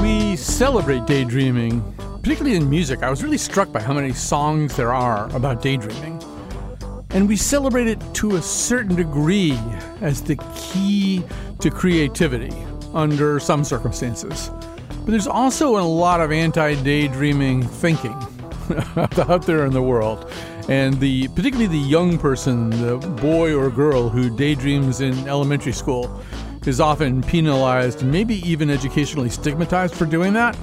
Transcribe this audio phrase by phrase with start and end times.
[0.00, 1.82] We celebrate daydreaming,
[2.22, 3.02] particularly in music.
[3.02, 6.22] I was really struck by how many songs there are about daydreaming.
[7.10, 9.58] And we celebrate it to a certain degree
[10.00, 11.24] as the key
[11.58, 12.52] to creativity
[12.94, 14.50] under some circumstances.
[14.88, 18.16] But there's also a lot of anti daydreaming thinking
[18.96, 20.30] out there in the world.
[20.68, 26.22] And the particularly the young person, the boy or girl who daydreams in elementary school,
[26.66, 30.56] is often penalized, maybe even educationally stigmatized for doing that.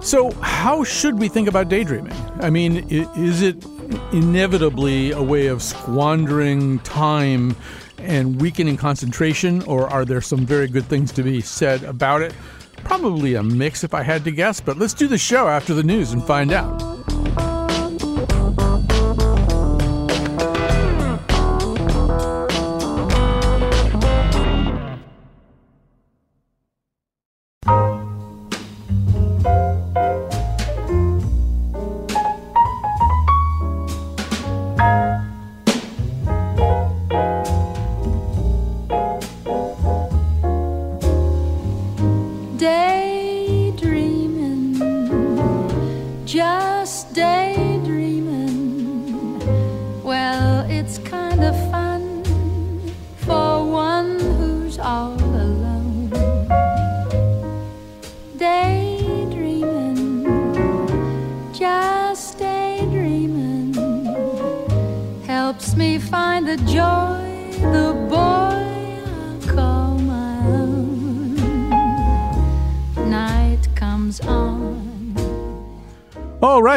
[0.00, 2.14] So, how should we think about daydreaming?
[2.40, 3.64] I mean, is it
[4.12, 7.56] inevitably a way of squandering time
[7.98, 12.32] and weakening concentration, or are there some very good things to be said about it?
[12.84, 15.82] Probably a mix if I had to guess, but let's do the show after the
[15.82, 16.87] news and find out.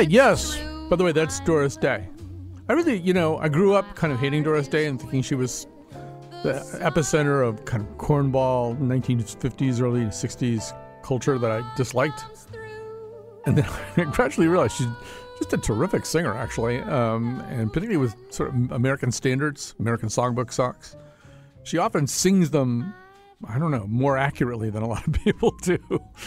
[0.02, 0.58] Right, yes.
[0.90, 2.08] By the way, that's Doris Day.
[2.70, 5.36] I really, you know, I grew up kind of hating Doris Day and thinking she
[5.36, 5.68] was
[6.44, 12.24] the epicenter of kind of cornball 1950s, early 60s culture that I disliked.
[13.46, 14.88] And then I gradually realized she's
[15.42, 20.52] just a terrific singer, actually, um, and particularly with sort of American standards, American songbook
[20.54, 20.96] songs.
[21.64, 22.94] She often sings them
[23.48, 25.78] I don't know, more accurately than a lot of people do.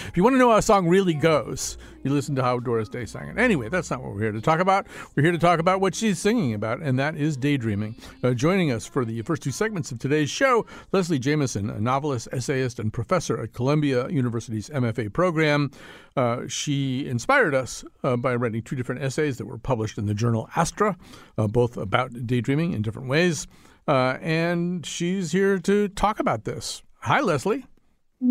[0.09, 2.89] If you want to know how a song really goes, you listen to how Doris
[2.89, 3.39] Day sang it.
[3.39, 4.87] Anyway, that's not what we're here to talk about.
[5.15, 7.97] We're here to talk about what she's singing about, and that is daydreaming.
[8.23, 12.29] Uh, joining us for the first two segments of today's show, Leslie Jamison, a novelist,
[12.33, 15.71] essayist, and professor at Columbia University's MFA program.
[16.17, 20.15] Uh, she inspired us uh, by writing two different essays that were published in the
[20.15, 20.97] journal Astra,
[21.39, 23.47] uh, both about daydreaming in different ways.
[23.87, 26.83] Uh, and she's here to talk about this.
[27.05, 27.67] Hi, Leslie.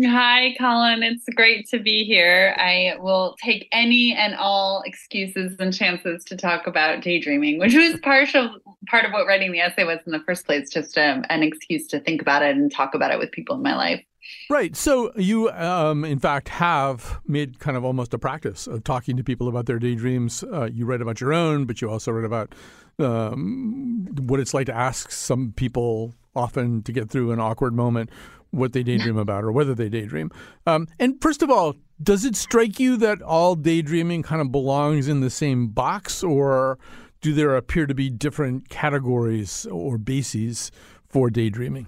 [0.04, 1.04] Hi, Colin.
[1.04, 2.56] It's great to be here.
[2.58, 8.00] I will take any and all excuses and chances to talk about daydreaming, which was
[8.00, 8.50] part of
[8.88, 11.86] part of what writing the essay was in the first place, just um, an excuse
[11.86, 14.04] to think about it and talk about it with people in my life.
[14.50, 14.74] Right.
[14.74, 19.22] So you, um, in fact, have made kind of almost a practice of talking to
[19.22, 20.42] people about their daydreams.
[20.42, 22.56] Uh, you write about your own, but you also write about
[22.98, 28.10] um, what it's like to ask some people often to get through an awkward moment
[28.54, 30.30] what they daydream about or whether they daydream.
[30.66, 35.08] Um, and first of all, does it strike you that all daydreaming kind of belongs
[35.08, 36.78] in the same box, or
[37.20, 40.70] do there appear to be different categories or bases
[41.06, 41.86] for daydreaming?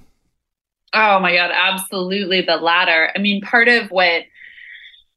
[0.93, 3.11] Oh my God, absolutely the latter.
[3.15, 4.23] I mean, part of what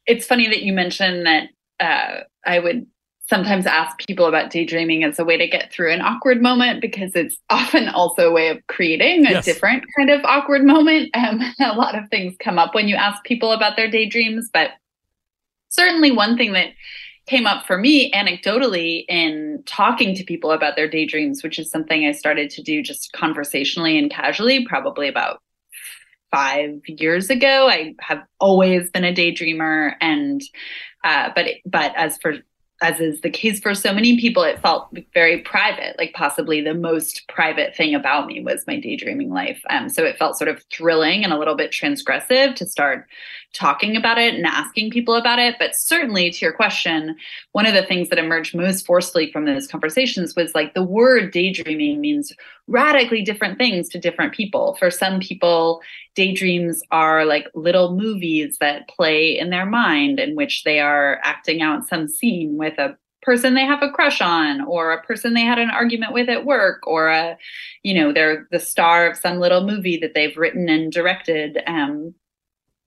[0.06, 1.50] it's funny that you mentioned that
[1.80, 2.88] uh, I would
[3.30, 7.12] sometimes ask people about daydreaming as a way to get through an awkward moment because
[7.14, 9.46] it's often also a way of creating a yes.
[9.46, 11.16] different kind of awkward moment.
[11.16, 14.72] Um, a lot of things come up when you ask people about their daydreams, but
[15.70, 16.70] certainly one thing that
[17.28, 22.08] came up for me anecdotally in talking to people about their daydreams, which is something
[22.08, 25.40] I started to do just conversationally and casually, probably about
[26.32, 27.68] five years ago.
[27.70, 30.42] I have always been a daydreamer, and
[31.04, 32.34] uh, but but as for
[32.82, 35.98] as is the case for so many people, it felt very private.
[35.98, 39.62] Like possibly the most private thing about me was my daydreaming life.
[39.70, 43.08] Um, so it felt sort of thrilling and a little bit transgressive to start
[43.54, 45.56] talking about it and asking people about it.
[45.60, 47.16] But certainly, to your question,
[47.54, 51.32] one of the things that emerged most forcefully from those conversations was like the word
[51.32, 52.32] daydreaming means
[52.68, 54.76] radically different things to different people.
[54.76, 55.82] For some people,
[56.16, 61.62] daydreams are like little movies that play in their mind in which they are acting
[61.62, 65.42] out some scene with a person they have a crush on or a person they
[65.42, 67.38] had an argument with at work or a
[67.84, 72.14] you know they're the star of some little movie that they've written and directed um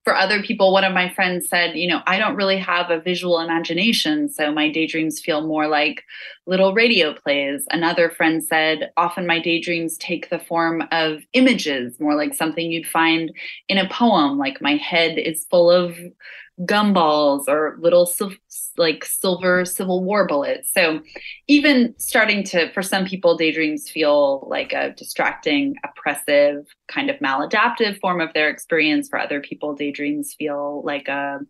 [0.05, 3.01] for other people, one of my friends said, you know, I don't really have a
[3.01, 6.03] visual imagination, so my daydreams feel more like
[6.47, 7.65] little radio plays.
[7.71, 12.87] Another friend said, often my daydreams take the form of images, more like something you'd
[12.87, 13.33] find
[13.69, 15.97] in a poem, like my head is full of
[16.61, 18.11] gumballs or little
[18.77, 20.71] like silver Civil War bullets.
[20.73, 21.01] So
[21.49, 27.99] even starting to, for some people, daydreams feel like a distracting, oppressive, kind of maladaptive
[28.01, 29.09] form of their experience.
[29.09, 31.41] For other people, daydreams feel like a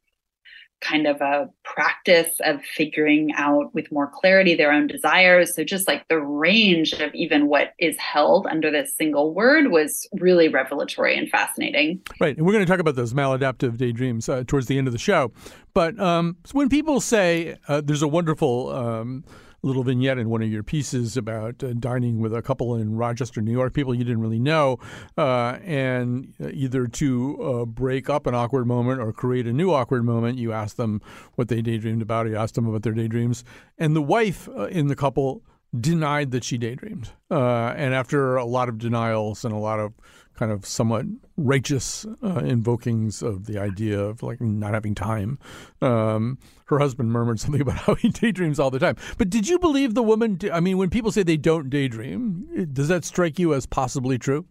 [0.82, 5.54] kind of a practice of figuring out with more clarity their own desires.
[5.54, 10.08] So, just like the range of even what is held under this single word was
[10.14, 12.02] really revelatory and fascinating.
[12.20, 12.36] Right.
[12.36, 14.98] And we're going to talk about those maladaptive daydreams uh, towards the end of the
[14.98, 15.32] show.
[15.74, 19.24] But um, when people say uh, there's a wonderful um,
[19.62, 23.40] little vignette in one of your pieces about uh, dining with a couple in Rochester,
[23.40, 24.78] New York, people you didn't really know,
[25.16, 30.04] uh, and either to uh, break up an awkward moment or create a new awkward
[30.04, 31.00] moment, you asked them
[31.36, 32.26] what they daydreamed about.
[32.26, 33.44] You asked them about their daydreams,
[33.78, 35.42] and the wife uh, in the couple
[35.78, 37.10] denied that she daydreamed.
[37.30, 39.94] Uh, and after a lot of denials and a lot of
[40.34, 41.06] kind of somewhat
[41.36, 45.38] righteous uh, invokings of the idea of like not having time.
[45.80, 48.96] Um, her husband murmured something about how he daydreams all the time.
[49.18, 50.38] But did you believe the woman?
[50.52, 54.46] I mean, when people say they don't daydream, does that strike you as possibly true?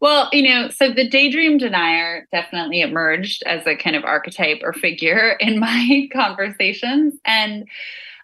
[0.00, 4.72] Well, you know, so the daydream denier definitely emerged as a kind of archetype or
[4.72, 7.14] figure in my conversations.
[7.24, 7.68] And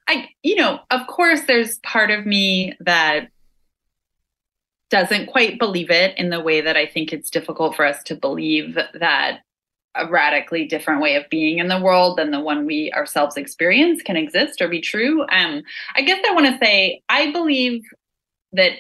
[0.08, 3.28] I, you know, of course, there's part of me that
[4.90, 8.14] doesn't quite believe it in the way that I think it's difficult for us to
[8.14, 9.40] believe that
[9.96, 14.02] a radically different way of being in the world than the one we ourselves experience
[14.02, 15.22] can exist or be true.
[15.30, 15.62] Um,
[15.94, 17.82] I guess I want to say I believe
[18.52, 18.72] that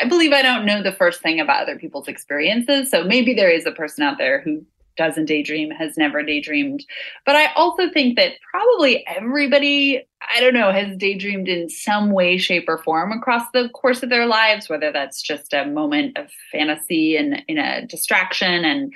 [0.00, 2.90] I believe I don't know the first thing about other people's experiences.
[2.90, 4.64] So maybe there is a person out there who
[4.96, 6.84] doesn't daydream, has never daydreamed.
[7.24, 12.36] But I also think that probably everybody, I don't know, has daydreamed in some way,
[12.38, 16.28] shape, or form across the course of their lives, whether that's just a moment of
[16.52, 18.64] fantasy and in a distraction.
[18.64, 18.92] And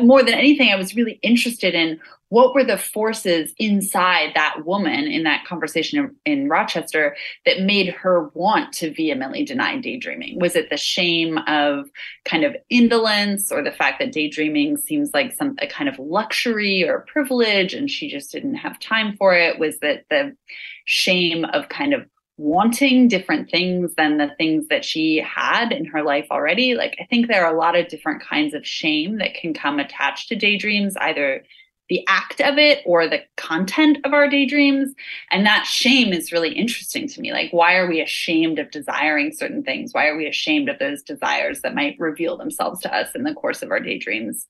[0.00, 2.00] more than anything, I was really interested in
[2.32, 7.14] what were the forces inside that woman in that conversation in, in, Rochester
[7.44, 10.38] that made her want to vehemently deny daydreaming?
[10.40, 11.90] Was it the shame of
[12.24, 16.88] kind of indolence or the fact that daydreaming seems like some a kind of luxury
[16.88, 19.58] or privilege and she just didn't have time for it?
[19.58, 20.34] Was that the
[20.86, 22.06] shame of kind of
[22.36, 26.74] wanting different things than the things that she had in her life already?
[26.74, 29.78] Like I think there are a lot of different kinds of shame that can come
[29.78, 31.44] attached to daydreams, either
[31.88, 34.94] the act of it or the content of our daydreams.
[35.30, 37.32] And that shame is really interesting to me.
[37.32, 39.92] Like, why are we ashamed of desiring certain things?
[39.92, 43.34] Why are we ashamed of those desires that might reveal themselves to us in the
[43.34, 44.48] course of our daydreams?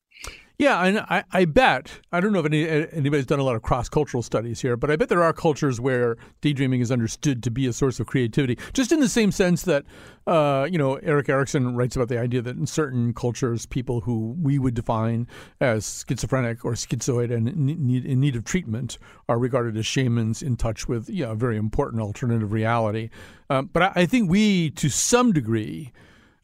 [0.62, 3.62] Yeah, and I, I bet I don't know if any, anybody's done a lot of
[3.62, 7.50] cross cultural studies here, but I bet there are cultures where daydreaming is understood to
[7.50, 9.84] be a source of creativity, just in the same sense that
[10.28, 14.36] uh, you know Erik Erikson writes about the idea that in certain cultures, people who
[14.40, 15.26] we would define
[15.60, 18.98] as schizophrenic or schizoid and need, in need of treatment
[19.28, 23.10] are regarded as shamans in touch with a very important alternative reality.
[23.50, 25.90] Um, but I, I think we, to some degree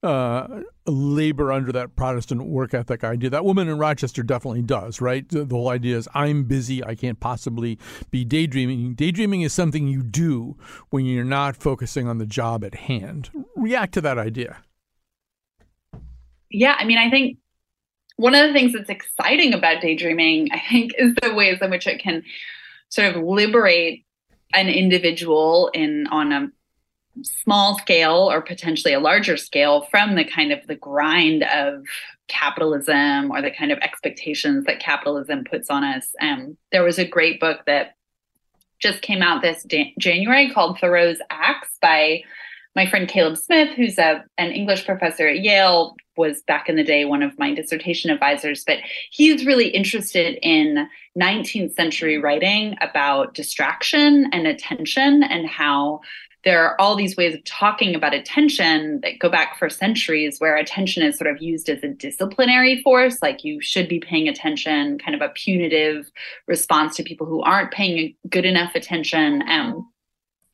[0.02, 3.30] uh, labor under that Protestant work ethic idea.
[3.30, 5.28] That woman in Rochester definitely does, right?
[5.28, 7.78] The, the, whole idea is I'm busy, I can't possibly
[8.10, 8.94] be daydreaming.
[8.94, 10.56] Daydreaming is something you do
[10.90, 13.30] when you're not focusing on the job at hand.
[13.56, 14.58] React to that idea.
[16.50, 17.38] Yeah, I mean, I think
[18.16, 21.86] one of the things that's exciting about daydreaming, I think, is the ways in which
[21.86, 22.22] it can
[22.88, 24.04] sort of liberate
[24.54, 26.48] an individual in on a
[27.22, 31.84] small scale or potentially a larger scale from the kind of the grind of
[32.28, 36.14] capitalism or the kind of expectations that capitalism puts on us.
[36.20, 37.94] Um, there was a great book that
[38.78, 42.22] just came out this da- January called Thoreau's Axe by
[42.76, 46.84] my friend Caleb Smith, who's a, an English professor at Yale, was back in the
[46.84, 48.78] day one of my dissertation advisors, but
[49.10, 56.00] he's really interested in 19th century writing about distraction and attention and how
[56.48, 60.56] there are all these ways of talking about attention that go back for centuries where
[60.56, 64.98] attention is sort of used as a disciplinary force like you should be paying attention
[64.98, 66.10] kind of a punitive
[66.46, 69.86] response to people who aren't paying good enough attention um,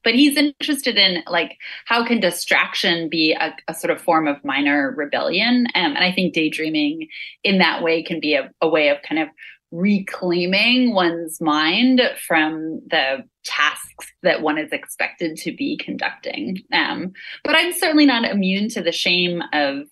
[0.02, 4.44] but he's interested in like how can distraction be a, a sort of form of
[4.44, 7.06] minor rebellion um, and i think daydreaming
[7.44, 9.28] in that way can be a, a way of kind of
[9.74, 16.58] reclaiming one's mind from the tasks that one is expected to be conducting.
[16.72, 17.12] Um,
[17.42, 19.88] but I'm certainly not immune to the shame of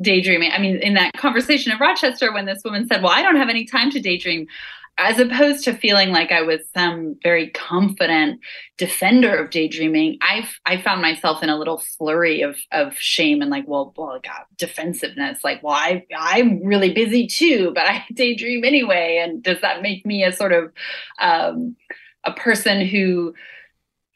[0.00, 0.50] daydreaming.
[0.50, 3.48] I mean, in that conversation in Rochester, when this woman said, Well, I don't have
[3.48, 4.48] any time to daydream,
[4.98, 8.40] as opposed to feeling like I was some very confident
[8.76, 13.50] defender of daydreaming, I've I found myself in a little flurry of of shame and
[13.50, 15.42] like, well, well, God, defensiveness.
[15.42, 19.20] Like, well, I I'm really busy too, but I daydream anyway.
[19.22, 20.70] And does that make me a sort of
[21.18, 21.76] um,
[22.24, 23.34] a person who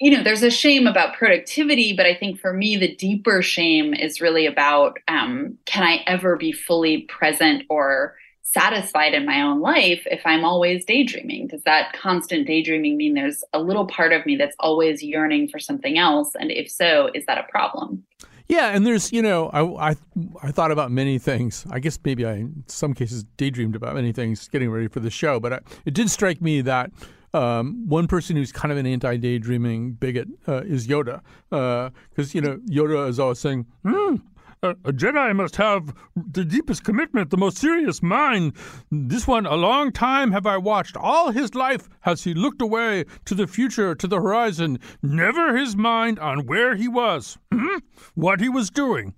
[0.01, 3.95] you know there's a shame about productivity but i think for me the deeper shame
[3.95, 9.61] is really about um, can i ever be fully present or satisfied in my own
[9.61, 14.25] life if i'm always daydreaming does that constant daydreaming mean there's a little part of
[14.27, 18.05] me that's always yearning for something else and if so is that a problem
[18.47, 19.97] yeah, and there's you know I, I
[20.43, 21.65] I thought about many things.
[21.71, 25.11] I guess maybe I in some cases daydreamed about many things getting ready for the
[25.11, 26.91] show, but I, it did strike me that
[27.33, 31.21] um, one person who's kind of an anti daydreaming bigot uh, is Yoda,
[31.51, 34.21] because uh, you know Yoda is always saying, mm,
[34.65, 38.55] a, Jedi must have the deepest commitment, the most serious mind.
[38.91, 40.97] This one, a long time have I watched.
[40.97, 45.77] All his life has he looked away to the future, to the horizon, never his
[45.77, 47.79] mind on where he was, hmm,
[48.15, 49.15] what he was doing.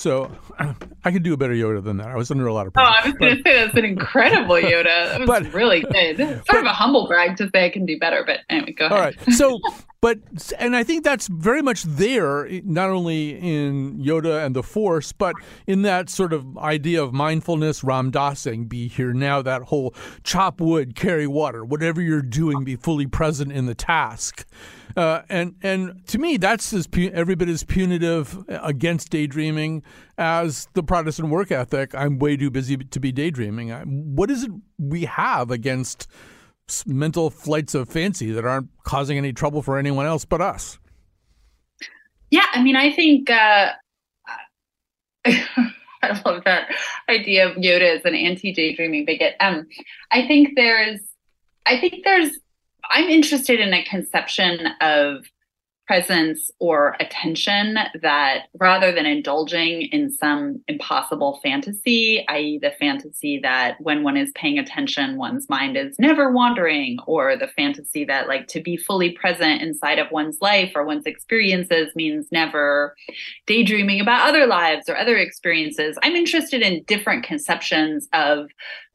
[0.00, 0.30] So
[1.04, 2.08] I could do a better Yoda than that.
[2.08, 2.90] I was under a lot of pressure.
[2.90, 4.84] Oh, I was going to say that's an incredible Yoda.
[4.84, 6.16] That was but, really good.
[6.16, 8.86] Sort but, of a humble brag to say I can do better, but anyway, go
[8.86, 8.98] ahead.
[8.98, 9.34] All right.
[9.34, 9.60] So,
[10.00, 10.18] but
[10.58, 15.34] and I think that's very much there, not only in Yoda and the Force, but
[15.66, 19.42] in that sort of idea of mindfulness, Ram Dassing, be here now.
[19.42, 24.46] That whole chop wood, carry water, whatever you're doing, be fully present in the task.
[24.96, 29.82] Uh, and and to me, that's as pu- every bit as punitive against daydreaming
[30.16, 31.94] as the Protestant work ethic.
[31.94, 33.70] I'm way too busy to be daydreaming.
[33.70, 36.08] I, what is it we have against
[36.86, 40.78] mental flights of fancy that aren't causing any trouble for anyone else but us?
[42.30, 43.72] Yeah, I mean, I think uh,
[45.26, 46.68] I love that
[47.08, 49.34] idea of Yoda as an anti daydreaming bigot.
[49.40, 49.66] Um,
[50.10, 51.00] I think there's,
[51.66, 52.30] I think there's
[52.90, 55.24] I'm interested in a conception of
[55.90, 63.74] presence or attention that rather than indulging in some impossible fantasy, i.e., the fantasy that
[63.80, 68.46] when one is paying attention, one's mind is never wandering, or the fantasy that, like,
[68.46, 72.94] to be fully present inside of one's life or one's experiences means never
[73.48, 75.98] daydreaming about other lives or other experiences.
[76.04, 78.46] I'm interested in different conceptions of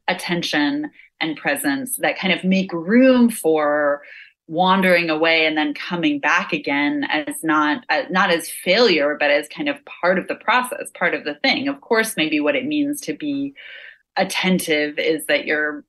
[0.08, 4.02] attention and presence that kind of make room for
[4.48, 9.48] wandering away and then coming back again as not uh, not as failure but as
[9.48, 11.68] kind of part of the process part of the thing.
[11.68, 13.56] Of course maybe what it means to be
[14.18, 15.84] attentive is that you're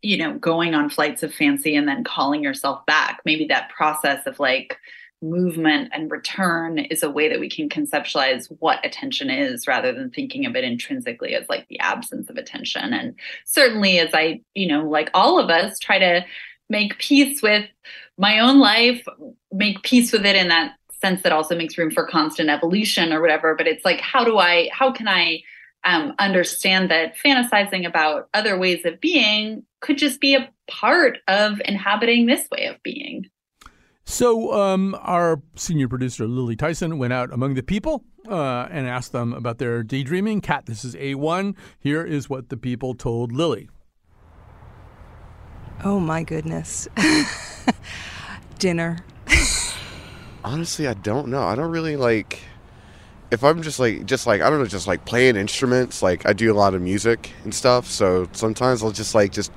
[0.00, 3.20] you know going on flights of fancy and then calling yourself back.
[3.24, 4.76] Maybe that process of like
[5.20, 10.10] movement and return is a way that we can conceptualize what attention is rather than
[10.10, 12.92] thinking of it intrinsically as like the absence of attention.
[12.92, 16.24] And certainly as i you know like all of us try to
[16.72, 17.68] make peace with
[18.18, 19.06] my own life
[19.52, 23.20] make peace with it in that sense that also makes room for constant evolution or
[23.20, 25.40] whatever but it's like how do i how can i
[25.84, 31.60] um, understand that fantasizing about other ways of being could just be a part of
[31.64, 33.26] inhabiting this way of being
[34.04, 39.12] so, um, our senior producer, Lily Tyson, went out among the people uh, and asked
[39.12, 40.40] them about their daydreaming.
[40.40, 41.56] Cat, this is A1.
[41.78, 43.68] Here is what the people told Lily.
[45.84, 46.88] Oh, my goodness.
[48.58, 48.98] Dinner.
[50.44, 51.42] Honestly, I don't know.
[51.42, 52.40] I don't really like.
[53.30, 56.32] If I'm just like, just like, I don't know, just like playing instruments, like I
[56.32, 57.86] do a lot of music and stuff.
[57.86, 59.50] So sometimes I'll just like, just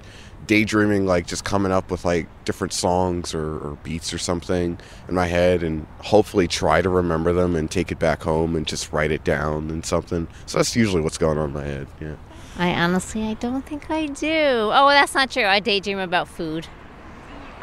[0.48, 5.16] daydreaming like just coming up with like different songs or, or, beats or something in
[5.16, 8.92] my head and hopefully try to remember them and take it back home and just
[8.92, 12.16] write it down and something so that's usually what's going on in my head yeah
[12.58, 16.68] i honestly i don't think i do oh that's not true i daydream about food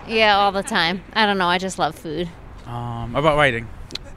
[0.06, 2.28] yeah all the time i don't know i just love food
[2.66, 3.68] um about writing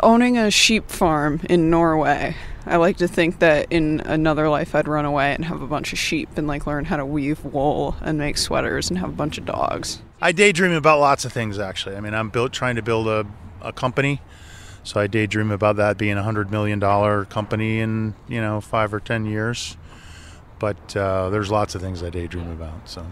[0.03, 2.35] owning a sheep farm in norway
[2.67, 5.93] I like to think that in another life I'd run away and have a bunch
[5.93, 9.13] of sheep and like learn how to weave wool and make sweaters and have a
[9.13, 10.01] bunch of dogs.
[10.19, 11.95] I daydream about lots of things actually.
[11.95, 13.27] I mean, I'm built trying to build a,
[13.61, 14.19] a company.
[14.83, 18.93] So I daydream about that being a hundred million dollar company in, you know, five
[18.93, 19.77] or ten years.
[20.59, 22.87] But uh, there's lots of things I daydream about.
[22.87, 23.05] So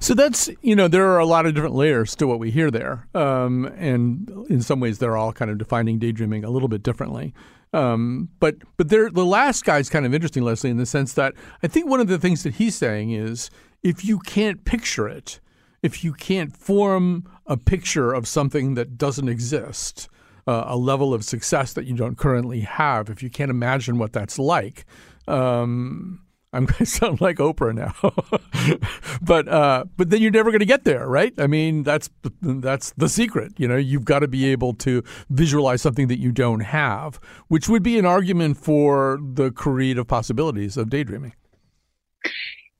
[0.00, 2.70] so that's you know there are a lot of different layers to what we hear
[2.70, 6.82] there, um, and in some ways they're all kind of defining daydreaming a little bit
[6.82, 7.34] differently.
[7.74, 11.34] Um, but but there, the last guy's kind of interesting, Leslie, in the sense that
[11.62, 13.50] I think one of the things that he's saying is
[13.82, 15.38] if you can't picture it,
[15.82, 20.08] if you can't form a picture of something that doesn't exist,
[20.46, 24.12] uh, a level of success that you don't currently have, if you can't imagine what
[24.12, 24.84] that's like,
[25.28, 26.20] um,
[26.52, 27.94] I'm going to sound like Oprah now,
[29.22, 31.32] but uh, but then you're never going to get there, right?
[31.38, 32.10] I mean, that's
[32.42, 33.52] that's the secret.
[33.56, 37.68] You know, you've got to be able to visualize something that you don't have, which
[37.68, 41.34] would be an argument for the creative possibilities of daydreaming.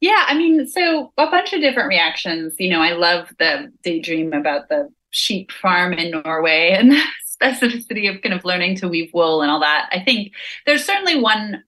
[0.00, 2.54] Yeah, I mean, so a bunch of different reactions.
[2.58, 6.92] You know, I love the daydream about the sheep farm in Norway and
[7.42, 9.88] specificity of kind of learning to weave wool and all that.
[9.92, 10.32] I think
[10.66, 11.64] there's certainly one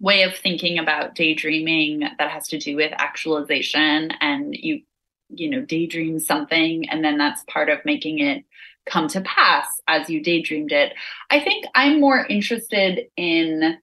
[0.00, 4.80] way of thinking about daydreaming that has to do with actualization and you
[5.28, 8.44] you know daydream something and then that's part of making it
[8.86, 10.94] come to pass as you daydreamed it
[11.30, 13.78] i think i'm more interested in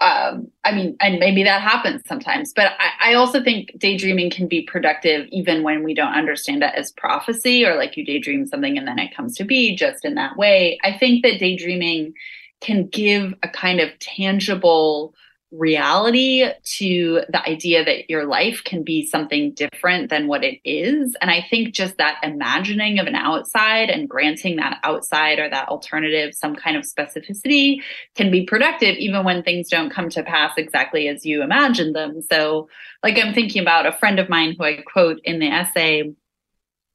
[0.00, 4.46] um, I mean, and maybe that happens sometimes, but I, I, also think daydreaming can
[4.46, 8.76] be productive even when we don't understand it as prophecy or like you daydream something
[8.76, 10.78] and then it comes to be just in that way.
[10.84, 12.12] I think that daydreaming
[12.60, 15.14] can give a kind of tangible
[15.52, 21.16] reality to the idea that your life can be something different than what it is.
[21.20, 25.68] And I think just that imagining of an outside and granting that outside or that
[25.68, 27.76] alternative some kind of specificity
[28.16, 32.20] can be productive even when things don't come to pass exactly as you imagined them.
[32.22, 32.68] So,
[33.04, 36.12] like, I'm thinking about a friend of mine who I quote in the essay.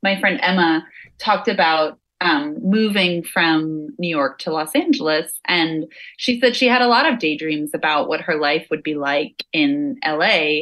[0.04, 0.86] My friend Emma
[1.20, 5.40] talked about um, moving from New York to Los Angeles.
[5.46, 8.96] And she said she had a lot of daydreams about what her life would be
[8.96, 10.62] like in LA.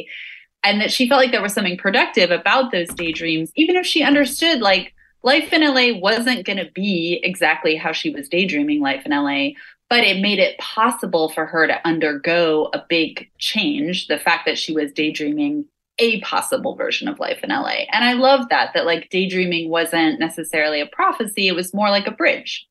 [0.64, 4.02] And that she felt like there was something productive about those daydreams, even if she
[4.02, 9.04] understood like life in LA wasn't going to be exactly how she was daydreaming life
[9.04, 9.50] in LA.
[9.90, 14.06] But it made it possible for her to undergo a big change.
[14.06, 15.66] The fact that she was daydreaming
[16.00, 17.84] a possible version of life in LA.
[17.92, 22.06] And I love that, that like daydreaming wasn't necessarily a prophecy, it was more like
[22.06, 22.66] a bridge.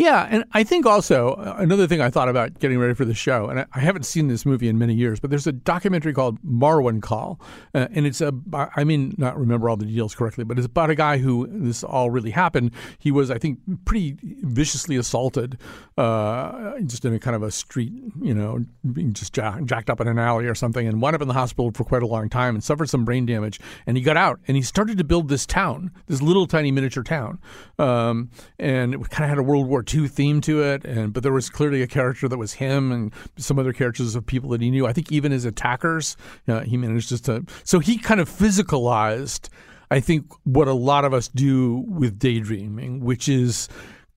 [0.00, 3.12] Yeah, and I think also uh, another thing I thought about getting ready for the
[3.12, 6.40] show, and I haven't seen this movie in many years, but there's a documentary called
[6.42, 7.38] Marwencol,
[7.74, 10.88] uh, and it's a I mean not remember all the details correctly, but it's about
[10.88, 12.70] a guy who this all really happened.
[12.98, 15.58] He was I think pretty viciously assaulted,
[15.98, 17.92] uh, just in a kind of a street,
[18.22, 21.20] you know, being just jack, jacked up in an alley or something, and wound up
[21.20, 23.60] in the hospital for quite a long time and suffered some brain damage.
[23.86, 27.02] And he got out and he started to build this town, this little tiny miniature
[27.04, 27.38] town,
[27.78, 31.32] um, and kind of had a World War II theme to it, and but there
[31.32, 34.70] was clearly a character that was him and some other characters of people that he
[34.70, 34.86] knew.
[34.86, 36.16] I think even his attackers,
[36.48, 37.44] uh, he managed just to.
[37.64, 39.48] So he kind of physicalized,
[39.90, 43.68] I think, what a lot of us do with daydreaming, which is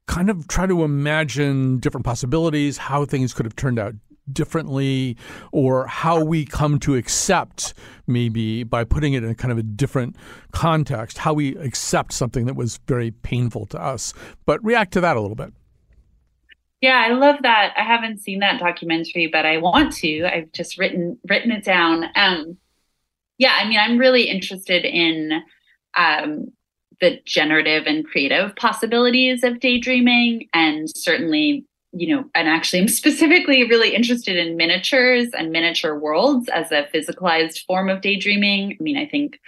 [0.08, 3.94] kind of try to imagine different possibilities, how things could have turned out
[4.32, 5.18] differently
[5.52, 7.74] or how we come to accept
[8.08, 10.16] maybe by putting it in a kind of a different
[10.52, 14.14] context how we accept something that was very painful to us
[14.46, 15.54] but react to that a little bit
[16.84, 17.74] yeah i love that.
[17.78, 20.26] I haven't seen that documentary but i want to.
[20.26, 22.06] I've just written written it down.
[22.16, 22.58] Um
[23.38, 25.42] yeah i mean i'm really interested in
[25.98, 26.52] um
[27.02, 31.66] the generative and creative possibilities of daydreaming and certainly
[31.96, 36.88] you know, and actually I'm specifically really interested in miniatures and miniature worlds as a
[36.94, 38.78] physicalized form of daydreaming.
[38.80, 39.40] I mean, I think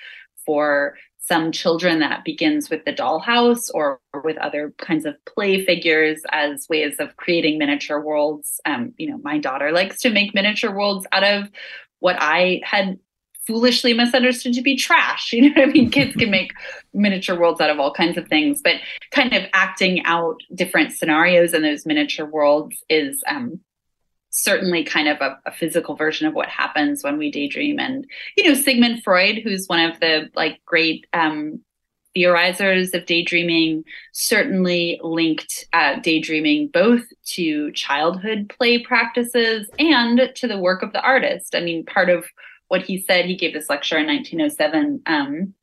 [0.46, 0.96] for
[1.28, 6.70] some children that begins with the dollhouse or, with other kinds of play figures as
[6.70, 8.62] ways of creating miniature worlds.
[8.66, 11.50] Um, you know, my daughter likes to make miniature worlds out of
[12.00, 12.98] what I had
[13.46, 15.34] foolishly misunderstood to be trash.
[15.34, 15.92] You know what I mean?
[15.92, 16.54] Kids can make
[16.94, 18.76] miniature worlds out of all kinds of things, but
[19.12, 23.60] kind of acting out different scenarios in those miniature worlds is um,
[24.36, 27.80] certainly kind of a, a, physical version of what happens when we daydream.
[27.80, 31.62] And you know, Sigmund Freud, who's one of the like great um,
[32.16, 40.60] theorizers of daydreaming, certainly linked uh, daydreaming both to childhood play practices and to the
[40.60, 41.56] work of the artist.
[41.56, 42.26] I mean, part of
[42.68, 43.26] what he said.
[43.26, 45.54] He gave this lecture in 1907 um,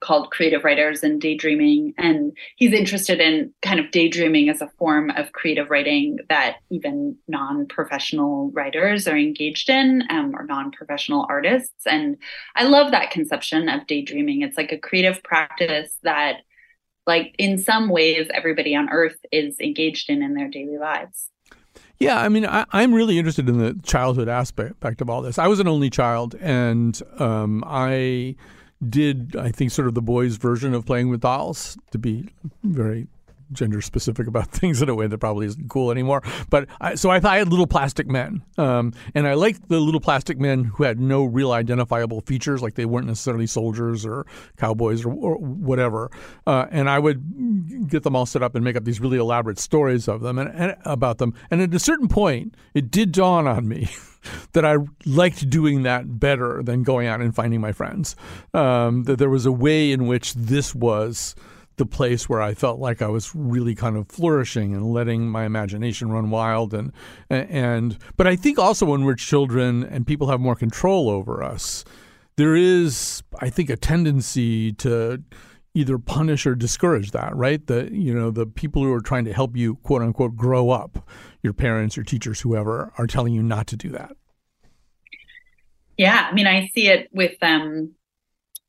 [0.00, 1.94] called Creative Writers and Daydreaming.
[1.98, 7.16] And he's interested in kind of daydreaming as a form of creative writing that even
[7.28, 11.86] non professional writers are engaged in um, or non professional artists.
[11.86, 12.16] And
[12.56, 14.42] I love that conception of daydreaming.
[14.42, 16.38] It's like a creative practice that,
[17.06, 21.30] like, in some ways, everybody on earth is engaged in in their daily lives.
[21.98, 25.38] Yeah, I mean, I, am really interested in the childhood aspect of all this.
[25.38, 28.34] I was an only child, and um, I
[28.90, 32.28] did, I think, sort of the boys' version of playing with dolls, to be
[32.62, 33.08] very
[33.54, 36.22] gender specific about things in a way that probably isn't cool anymore.
[36.50, 40.00] But I, so I I had little plastic men, um, and I liked the little
[40.00, 45.04] plastic men who had no real identifiable features, like they weren't necessarily soldiers or cowboys
[45.04, 46.10] or, or whatever.
[46.46, 49.58] Uh, and I would get them all set up and make up these really elaborate
[49.58, 51.34] stories of them and, and about them.
[51.50, 53.88] And at a certain point, it did dawn on me.
[54.52, 58.16] that I liked doing that better than going out and finding my friends.
[58.52, 61.34] Um, that there was a way in which this was
[61.76, 65.44] the place where I felt like I was really kind of flourishing and letting my
[65.44, 66.92] imagination run wild and
[67.28, 71.84] and but I think also when we're children and people have more control over us,
[72.36, 75.22] there is I think a tendency to
[75.74, 77.66] either punish or discourage that, right?
[77.66, 81.08] The you know the people who are trying to help you quote unquote grow up,
[81.42, 84.16] your parents, your teachers, whoever, are telling you not to do that.
[85.96, 87.94] Yeah, I mean, I see it with um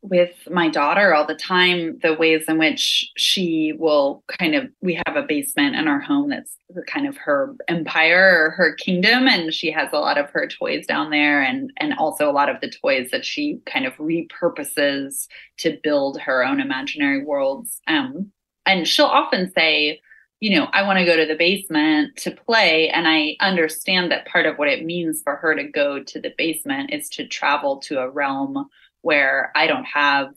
[0.10, 4.94] with my daughter all the time the ways in which she will kind of we
[5.06, 9.54] have a basement in our home that's kind of her empire or her kingdom and
[9.54, 12.62] she has a lot of her toys down there and and also a lot of
[12.62, 18.32] the toys that she kind of repurposes to build her own imaginary worlds um
[18.66, 20.00] and she'll often say
[20.40, 24.28] you know i want to go to the basement to play and i understand that
[24.28, 27.78] part of what it means for her to go to the basement is to travel
[27.78, 28.68] to a realm
[29.06, 30.34] where I don't have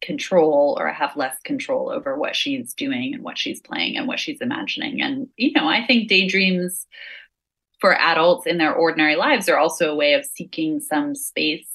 [0.00, 4.08] control or I have less control over what she's doing and what she's playing and
[4.08, 5.02] what she's imagining.
[5.02, 6.86] And, you know, I think daydreams
[7.78, 11.68] for adults in their ordinary lives are also a way of seeking some space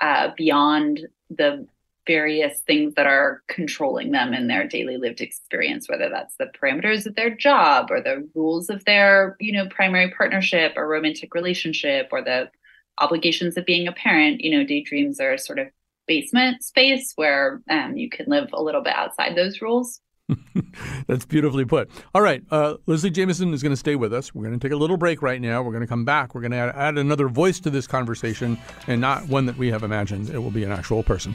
[0.00, 1.68] uh, beyond the
[2.04, 7.04] various things that are controlling them in their daily lived experience whether that's the parameters
[7.04, 12.08] of their job or the rules of their you know primary partnership or romantic relationship
[12.10, 12.50] or the
[13.00, 15.68] obligations of being a parent, you know, daydreams are sort of
[16.06, 20.00] basement space where um, you can live a little bit outside those rules.
[21.06, 21.90] That's beautifully put.
[22.14, 22.42] All right.
[22.50, 24.34] Uh, Leslie Jamison is going to stay with us.
[24.34, 25.62] We're going to take a little break right now.
[25.62, 26.34] We're going to come back.
[26.34, 29.70] We're going to add, add another voice to this conversation and not one that we
[29.70, 30.30] have imagined.
[30.30, 31.34] It will be an actual person.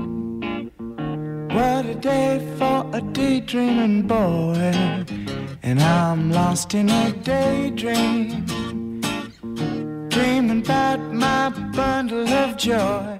[1.53, 4.71] What a day for a daydreaming boy.
[5.61, 8.45] And I'm lost in a daydream.
[10.07, 13.19] Dreaming about my bundle of joy.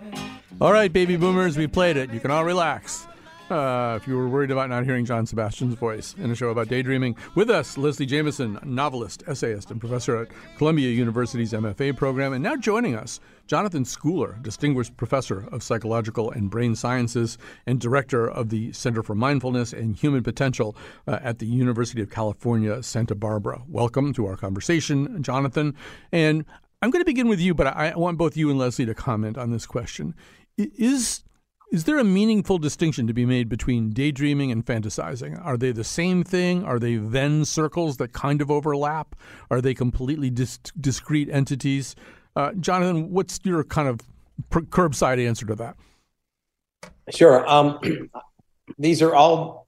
[0.61, 2.13] All right, baby boomers, we played it.
[2.13, 3.05] You can all relax.
[3.51, 6.69] Uh, if you were worried about not hearing John Sebastian's voice in a show about
[6.69, 12.41] daydreaming, with us, Leslie Jamison, novelist, essayist, and professor at Columbia University's MFA program, and
[12.41, 18.51] now joining us, Jonathan Schooler, distinguished professor of psychological and brain sciences and director of
[18.51, 20.73] the Center for Mindfulness and Human Potential
[21.05, 23.63] uh, at the University of California, Santa Barbara.
[23.67, 25.75] Welcome to our conversation, Jonathan.
[26.13, 26.45] And
[26.81, 29.37] I'm going to begin with you, but I want both you and Leslie to comment
[29.37, 30.15] on this question.
[30.57, 31.23] Is
[31.71, 35.43] is there a meaningful distinction to be made between daydreaming and fantasizing?
[35.43, 36.65] Are they the same thing?
[36.65, 39.15] Are they Venn circles that kind of overlap?
[39.49, 41.95] Are they completely dis- discrete entities?
[42.35, 44.01] Uh, Jonathan, what's your kind of
[44.49, 45.77] per- curbside answer to that?
[47.09, 47.47] Sure.
[47.49, 47.79] Um,
[48.77, 49.67] these are all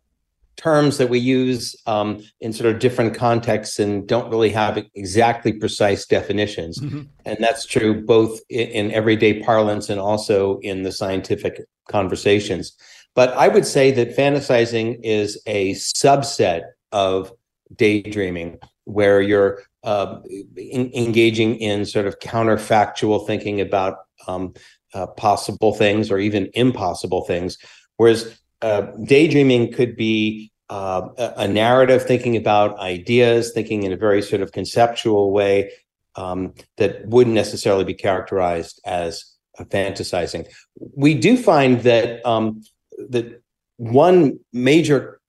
[0.55, 5.53] terms that we use um, in sort of different contexts and don't really have exactly
[5.53, 6.79] precise definitions.
[6.79, 7.01] Mm-hmm.
[7.25, 12.77] And that's true both in, in, everyday parlance and also in the scientific conversations.
[13.15, 17.31] But I would say that fantasizing is a subset of
[17.75, 20.19] daydreaming, where you're uh,
[20.55, 24.53] in, engaging in sort of counterfactual thinking about um,
[24.93, 27.57] uh, possible things or even impossible things.
[27.97, 34.21] Whereas uh, daydreaming could be uh, a, narrative, thinking about ideas, thinking in a very
[34.21, 35.69] sort of conceptual way
[36.15, 40.47] um, that wouldn't necessarily be characterized as fantasizing.
[40.95, 42.63] We do find that um,
[43.09, 43.43] that
[43.77, 45.19] one major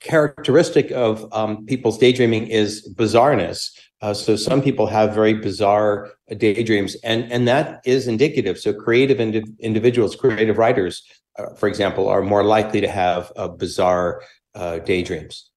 [0.00, 3.70] characteristic of um, people's daydreaming is bizarreness.
[4.00, 8.58] Uh, so some people have very bizarre daydreams, and and that is indicative.
[8.58, 11.02] So creative indi- individuals, creative writers,
[11.38, 14.22] uh, for example, are more likely to have uh, bizarre
[14.84, 15.50] daydreams.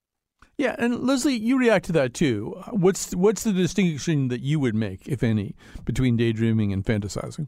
[0.58, 2.60] Yeah, and Leslie, you react to that too.
[2.72, 7.48] What's what's the distinction that you would make, if any, between daydreaming and fantasizing?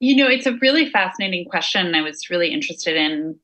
[0.00, 1.94] You know, it's a really fascinating question.
[1.94, 3.38] I was really interested in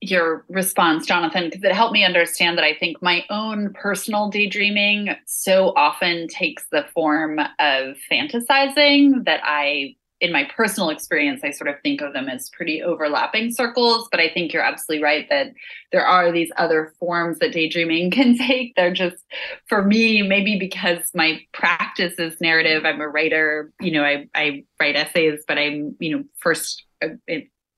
[0.00, 5.14] your response, Jonathan, because it helped me understand that I think my own personal daydreaming
[5.26, 11.68] so often takes the form of fantasizing that I, in my personal experience, I sort
[11.68, 14.08] of think of them as pretty overlapping circles.
[14.10, 15.52] But I think you're absolutely right that
[15.92, 18.74] there are these other forms that daydreaming can take.
[18.76, 19.22] They're just,
[19.68, 24.64] for me, maybe because my practice is narrative, I'm a writer, you know, I, I
[24.80, 27.08] write essays, but I'm, you know, first, uh,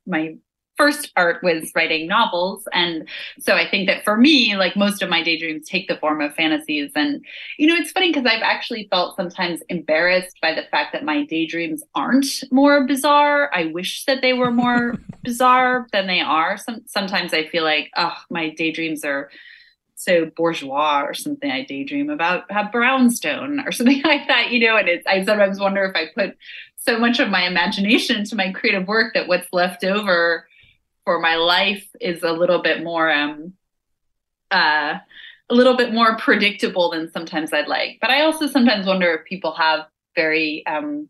[0.06, 0.36] my
[0.78, 2.66] first art was writing novels.
[2.72, 3.06] And
[3.38, 6.34] so i think that for me like most of my daydreams take the form of
[6.34, 6.92] fantasies.
[6.94, 7.24] And
[7.58, 11.24] you know it's funny because i've actually felt sometimes embarrassed by the fact that my
[11.24, 13.50] daydreams aren't more bizarre.
[13.52, 16.56] I wish that they were more bizarre than they are.
[16.56, 19.30] Some, sometimes i feel like oh my daydreams are
[19.96, 24.76] so bourgeois or something I daydream about have brownstone or something like that, you know,
[24.76, 26.36] and it's, I sometimes wonder if I put
[26.76, 30.47] so much of my imagination into my creative work that what's left over
[31.08, 33.54] for my life is a little bit more um
[34.50, 34.98] uh
[35.48, 37.96] a little bit more predictable than sometimes I'd like.
[38.02, 41.08] But I also sometimes wonder if people have very um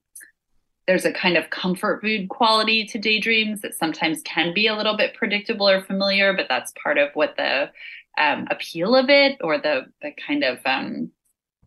[0.87, 4.97] there's a kind of comfort food quality to daydreams that sometimes can be a little
[4.97, 7.69] bit predictable or familiar, but that's part of what the
[8.17, 11.11] um, appeal of it or the the kind of um,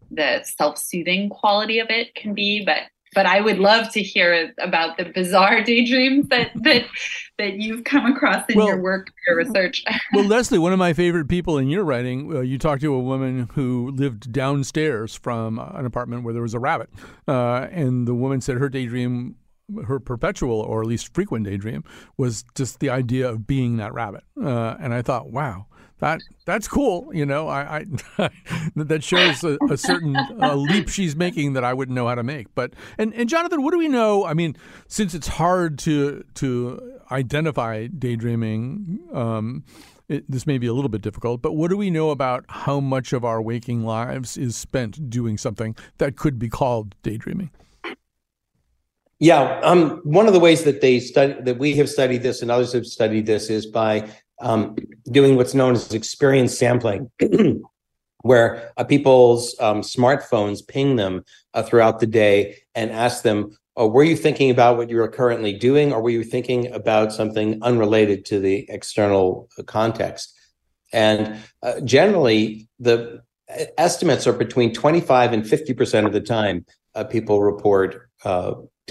[0.09, 2.63] the self-soothing quality of it can be.
[2.65, 6.85] But but I would love to hear about the bizarre daydreams that that
[7.37, 9.83] that you've come across in well, your work, your research.
[10.13, 12.99] well, Leslie, one of my favorite people in your writing, uh, you talked to a
[12.99, 16.89] woman who lived downstairs from an apartment where there was a rabbit,
[17.27, 19.35] uh, and the woman said her daydream
[19.85, 21.83] her perpetual or at least frequent daydream
[22.17, 24.23] was just the idea of being that rabbit.
[24.41, 25.67] Uh, and I thought, wow,
[26.01, 27.09] that that's cool.
[27.13, 27.85] You know, I,
[28.17, 28.29] I
[28.75, 32.53] that shows a, a certain leap she's making that I wouldn't know how to make.
[32.53, 34.25] But and and Jonathan, what do we know?
[34.25, 38.99] I mean, since it's hard to to identify daydreaming.
[39.13, 39.63] Um,
[40.09, 42.81] it, this may be a little bit difficult, but what do we know about how
[42.81, 47.49] much of our waking lives is spent doing something that could be called daydreaming?
[49.19, 52.51] Yeah, um, one of the ways that they study that we have studied this and
[52.51, 54.09] others have studied this is by
[54.41, 54.75] um,
[55.09, 57.09] doing what's known as experience sampling,
[58.21, 61.23] where uh, people's um, smartphones ping them
[61.53, 65.07] uh, throughout the day and ask them, oh, were you thinking about what you were
[65.07, 70.37] currently doing, or were you thinking about something unrelated to the external uh, context?
[70.93, 77.03] And uh, generally, the uh, estimates are between 25 and 50% of the time uh,
[77.03, 78.09] people report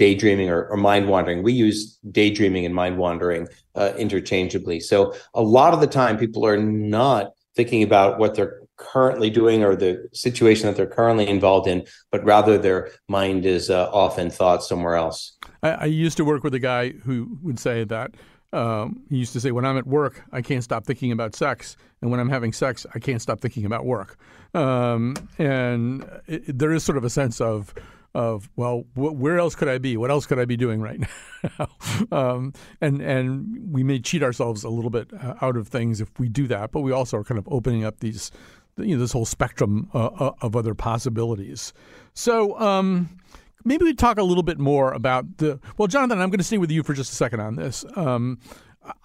[0.01, 1.43] daydreaming or, or, mind wandering.
[1.43, 4.79] We use daydreaming and mind wandering uh, interchangeably.
[4.79, 9.63] So a lot of the time, people are not thinking about what they're currently doing
[9.63, 14.31] or the situation that they're currently involved in, but rather their mind is uh, often
[14.31, 15.37] thought somewhere else.
[15.61, 18.15] I, I, used to work with a guy who would say that.
[18.53, 21.77] Um, he used to say, "When I'm at work, I can't stop thinking about sex,
[22.01, 24.17] and when I'm having sex, I can't stop thinking about work."
[24.55, 27.73] Um, and it, there is sort of a sense of
[28.13, 29.97] of well, wh- where else could I be?
[29.97, 30.99] What else could I be doing right
[31.59, 31.67] now?
[32.11, 36.09] um, and and we may cheat ourselves a little bit uh, out of things if
[36.19, 38.31] we do that, but we also are kind of opening up these
[38.77, 41.73] you know this whole spectrum uh, uh of other possibilities.
[42.13, 42.59] So.
[42.59, 43.17] Um,
[43.63, 45.59] maybe we talk a little bit more about the.
[45.77, 47.85] Well, Jonathan, I'm going to stay with you for just a second on this.
[47.95, 48.39] Um,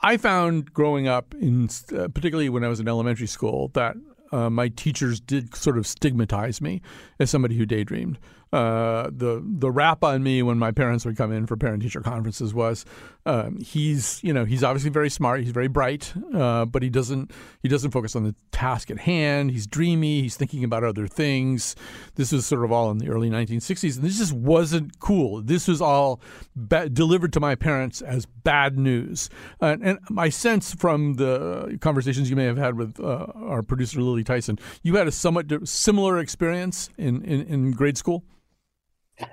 [0.02, 3.96] I found growing up, in uh, particularly when I was in elementary school, that
[4.32, 6.82] uh, my teachers did sort of stigmatize me
[7.20, 8.18] as somebody who daydreamed.
[8.52, 12.00] Uh, the the rap on me when my parents would come in for parent teacher
[12.00, 12.84] conferences was
[13.26, 17.32] um, he's you know he's obviously very smart he's very bright uh, but he doesn't
[17.60, 19.50] he doesn't focus on the task at hand.
[19.50, 21.74] He's dreamy he's thinking about other things.
[22.14, 25.42] This was sort of all in the early 1960s and this just wasn't cool.
[25.42, 26.20] This was all
[26.54, 29.28] ba- delivered to my parents as bad news.
[29.60, 34.22] And my sense from the conversations you may have had with uh, our producer Lily
[34.22, 38.22] Tyson you had a somewhat similar experience in, in, in grade school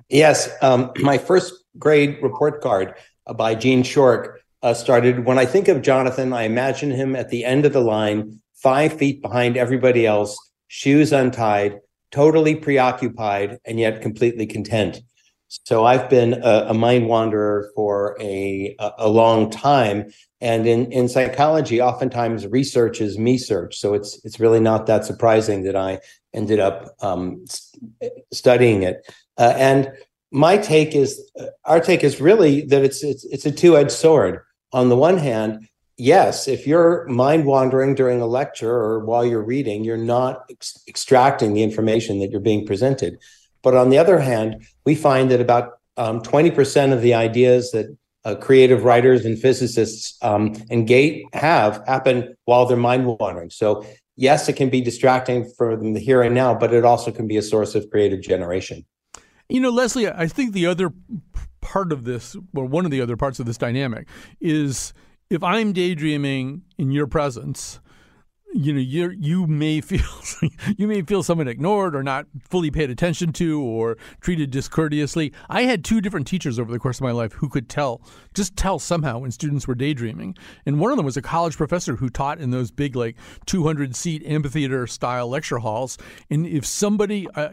[0.10, 2.96] Yes, um, my first grade report card
[3.28, 6.34] uh, by Gene Shork uh, started when I think of Jonathan.
[6.34, 11.12] I imagine him at the end of the line, five feet behind everybody else, shoes
[11.12, 11.80] untied,
[12.12, 15.02] totally preoccupied, and yet completely content.
[15.66, 21.08] So I've been a, a mind wanderer for a, a long time, and in in
[21.08, 23.78] psychology, oftentimes research is me search.
[23.78, 26.00] So it's it's really not that surprising that I
[26.34, 27.46] ended up um,
[28.32, 29.06] studying it.
[29.38, 29.92] Uh, and
[30.32, 33.92] my take is, uh, our take is really that it's it's it's a two edged
[33.92, 34.42] sword.
[34.72, 35.68] On the one hand,
[35.98, 40.84] yes, if you're mind wandering during a lecture or while you're reading, you're not ex-
[40.88, 43.20] extracting the information that you're being presented.
[43.62, 47.96] But on the other hand, we find that about um, 20% of the ideas that
[48.26, 53.50] uh, creative writers and physicists um, and Gate have happen while they're mind wandering.
[53.50, 57.12] So yes, it can be distracting for them the here and now, but it also
[57.12, 58.86] can be a source of creative generation.
[59.50, 60.92] You know, Leslie, I think the other
[61.62, 64.08] part of this, or one of the other parts of this dynamic,
[64.40, 64.94] is
[65.30, 67.80] if I'm daydreaming in your presence,
[68.54, 70.06] you know you you may feel
[70.78, 75.34] you may feel someone ignored or not fully paid attention to or treated discourteously.
[75.50, 78.02] I had two different teachers over the course of my life who could tell
[78.34, 80.36] just tell somehow when students were daydreaming.
[80.66, 83.96] And one of them was a college professor who taught in those big like 200
[83.96, 85.98] seat amphitheater style lecture halls.
[86.30, 87.50] And if somebody uh,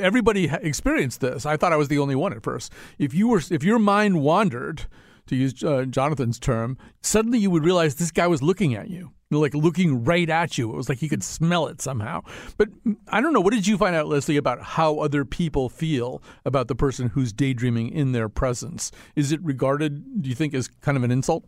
[0.00, 1.46] everybody experienced this.
[1.46, 2.72] I thought I was the only one at first.
[2.98, 4.86] If you were if your mind wandered
[5.26, 9.12] to use uh, Jonathan's term, suddenly you would realize this guy was looking at you
[9.40, 10.70] like looking right at you.
[10.72, 12.22] It was like he could smell it somehow.
[12.56, 12.68] But
[13.08, 13.40] I don't know.
[13.40, 17.32] What did you find out, Leslie, about how other people feel about the person who's
[17.32, 18.92] daydreaming in their presence?
[19.16, 21.44] Is it regarded, do you think, as kind of an insult?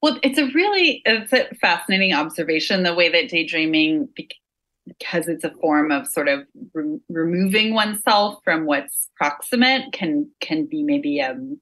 [0.00, 5.50] Well, it's a really it's a fascinating observation the way that daydreaming because it's a
[5.60, 11.60] form of sort of re- removing oneself from what's proximate can can be maybe um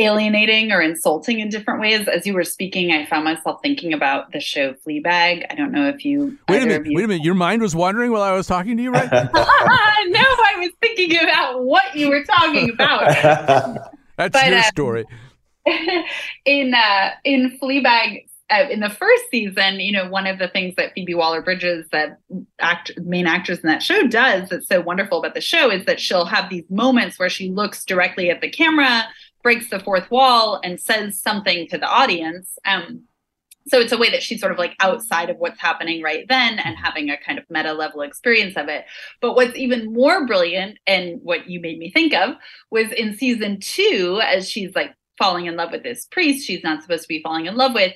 [0.00, 2.08] alienating or insulting in different ways.
[2.08, 5.46] As you were speaking, I found myself thinking about the show Fleabag.
[5.50, 6.38] I don't know if you.
[6.48, 6.86] Wait a minute.
[6.86, 6.96] You...
[6.96, 7.24] Wait a minute.
[7.24, 9.10] Your mind was wandering while I was talking to you, right?
[9.12, 13.06] no, I was thinking about what you were talking about.
[14.16, 15.04] That's but, your uh, story.
[16.44, 20.74] in uh, in Fleabag, uh, in the first season, you know, one of the things
[20.76, 22.18] that Phoebe Waller Bridges, that
[22.58, 26.00] act, main actress in that show, does that's so wonderful about the show is that
[26.00, 29.04] she'll have these moments where she looks directly at the camera
[29.42, 32.58] breaks the fourth wall and says something to the audience.
[32.64, 33.04] Um,
[33.68, 36.58] so it's a way that she's sort of like outside of what's happening right then
[36.58, 38.84] and having a kind of meta level experience of it.
[39.20, 42.36] But what's even more brilliant and what you made me think of
[42.70, 46.82] was in season two, as she's like falling in love with this priest she's not
[46.82, 47.92] supposed to be falling in love with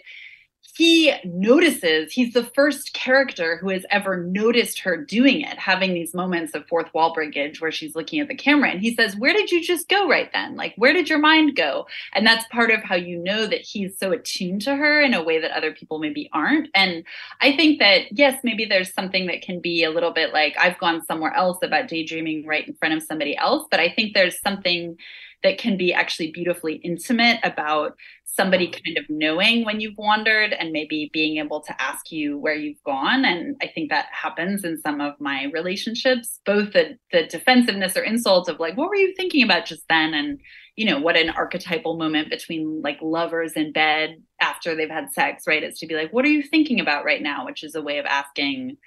[0.76, 6.14] he notices he's the first character who has ever noticed her doing it having these
[6.14, 9.32] moments of fourth wall breakage where she's looking at the camera and he says where
[9.32, 10.56] did you just go right then?
[10.56, 11.86] Like where did your mind go?
[12.12, 15.22] And that's part of how you know that he's so attuned to her in a
[15.22, 16.68] way that other people maybe aren't.
[16.74, 17.04] And
[17.40, 20.78] i think that yes maybe there's something that can be a little bit like i've
[20.78, 24.40] gone somewhere else about daydreaming right in front of somebody else but i think there's
[24.40, 24.96] something
[25.44, 27.92] that can be actually beautifully intimate about
[28.24, 32.54] somebody kind of knowing when you've wandered and maybe being able to ask you where
[32.54, 33.24] you've gone.
[33.24, 38.02] And i think that happens in some of my relationships both the the defensiveness or
[38.02, 40.14] insult of like what were you thinking about just then?
[40.14, 40.40] And
[40.76, 45.44] you know what an archetypal moment between like lovers in bed after they've had sex
[45.46, 45.62] right?
[45.62, 47.44] It's to be like what are you thinking about right now?
[47.44, 48.78] Which is a way of asking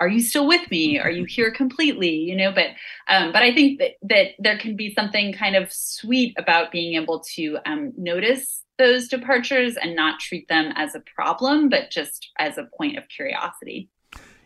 [0.00, 2.68] are you still with me are you here completely you know but
[3.08, 7.00] um, but i think that that there can be something kind of sweet about being
[7.00, 12.30] able to um, notice those departures and not treat them as a problem, but just
[12.38, 13.88] as a point of curiosity.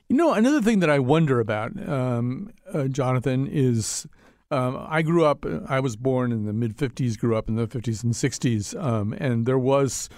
[0.09, 4.07] You know, another thing that I wonder about, um, uh, Jonathan, is
[4.51, 7.69] um, I grew up, I was born in the mid 50s, grew up in the
[7.69, 10.09] 50s and 60s, um, and there was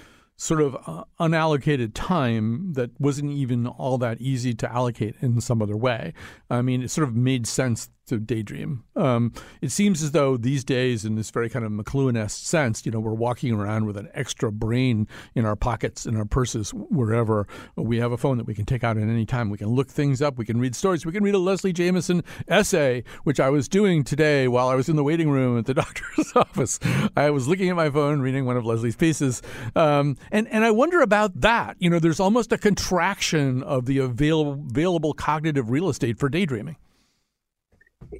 [0.42, 5.62] sort of uh, unallocated time that wasn't even all that easy to allocate in some
[5.62, 6.12] other way.
[6.50, 8.84] I mean, it sort of made sense to daydream.
[8.96, 12.92] Um, it seems as though these days, in this very kind of McLuhan-esque sense, you
[12.92, 17.46] know, we're walking around with an extra brain in our pockets, in our purses, wherever.
[17.76, 19.50] We have a phone that we can take out at any time.
[19.50, 20.36] We can look things up.
[20.36, 21.06] We can read stories.
[21.06, 24.88] We can read a Leslie Jamison essay, which I was doing today while I was
[24.88, 26.81] in the waiting room at the doctor's office.
[27.16, 29.42] I was looking at my phone, reading one of Leslie's pieces,
[29.77, 31.77] um, and and I wonder about that.
[31.79, 36.77] You know, there's almost a contraction of the available available cognitive real estate for daydreaming.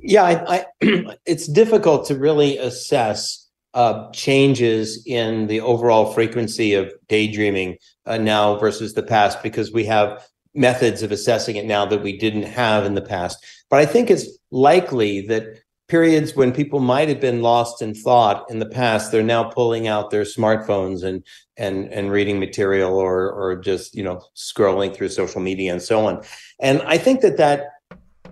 [0.01, 0.67] Yeah, I, I,
[1.27, 8.57] it's difficult to really assess uh, changes in the overall frequency of daydreaming uh, now
[8.57, 12.85] versus the past because we have methods of assessing it now that we didn't have
[12.85, 13.45] in the past.
[13.71, 15.45] But I think it's likely that
[15.89, 19.89] periods when people might have been lost in thought in the past, they're now pulling
[19.89, 21.25] out their smartphones and
[21.57, 26.07] and and reading material or or just you know scrolling through social media and so
[26.07, 26.23] on.
[26.61, 27.69] And I think that that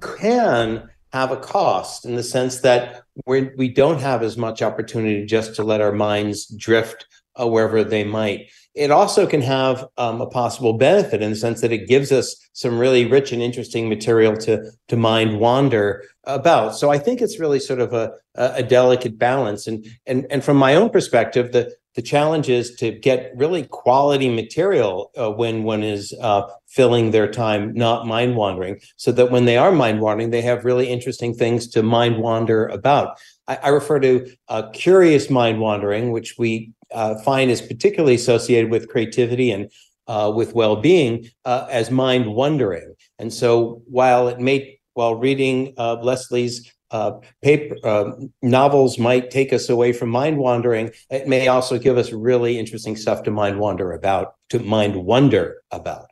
[0.01, 5.27] can have a cost in the sense that we we don't have as much opportunity
[5.27, 7.07] just to let our minds drift
[7.41, 8.51] uh, wherever they might.
[8.75, 12.37] It also can have um, a possible benefit in the sense that it gives us
[12.53, 16.77] some really rich and interesting material to to mind wander about.
[16.77, 19.67] So I think it's really sort of a a delicate balance.
[19.67, 24.29] And and and from my own perspective, the the challenge is to get really quality
[24.29, 29.45] material uh, when one is uh, filling their time not mind wandering so that when
[29.45, 33.19] they are mind wandering they have really interesting things to mind wander about.
[33.49, 38.71] I, I refer to uh, curious mind wandering which we uh, find is particularly associated
[38.71, 39.71] with creativity and
[40.07, 42.95] uh, with well-being uh, as mind wandering.
[43.19, 47.13] And so while it may while reading leslie's uh,
[47.43, 48.13] paper uh,
[48.43, 50.91] novels might take us away from mind wandering.
[51.11, 55.63] It may also give us really interesting stuff to mind wander about, to mind wonder
[55.71, 56.07] about.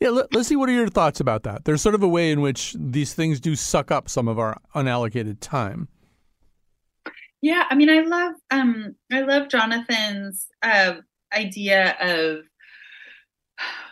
[0.00, 0.56] Yeah, Leslie.
[0.56, 1.64] What are your thoughts about that?
[1.64, 4.60] There's sort of a way in which these things do suck up some of our
[4.74, 5.86] unallocated time.
[7.40, 10.94] Yeah, I mean, I love, um, I love Jonathan's uh,
[11.32, 12.44] idea of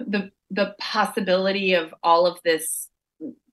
[0.00, 2.88] the the possibility of all of this,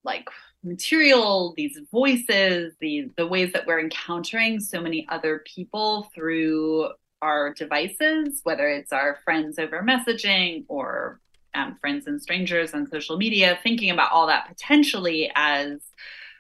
[0.03, 0.27] like
[0.67, 6.89] material, these voices, the the ways that we're encountering so many other people through
[7.21, 11.19] our devices, whether it's our friends over messaging or
[11.53, 15.79] um, friends and strangers on social media, thinking about all that potentially as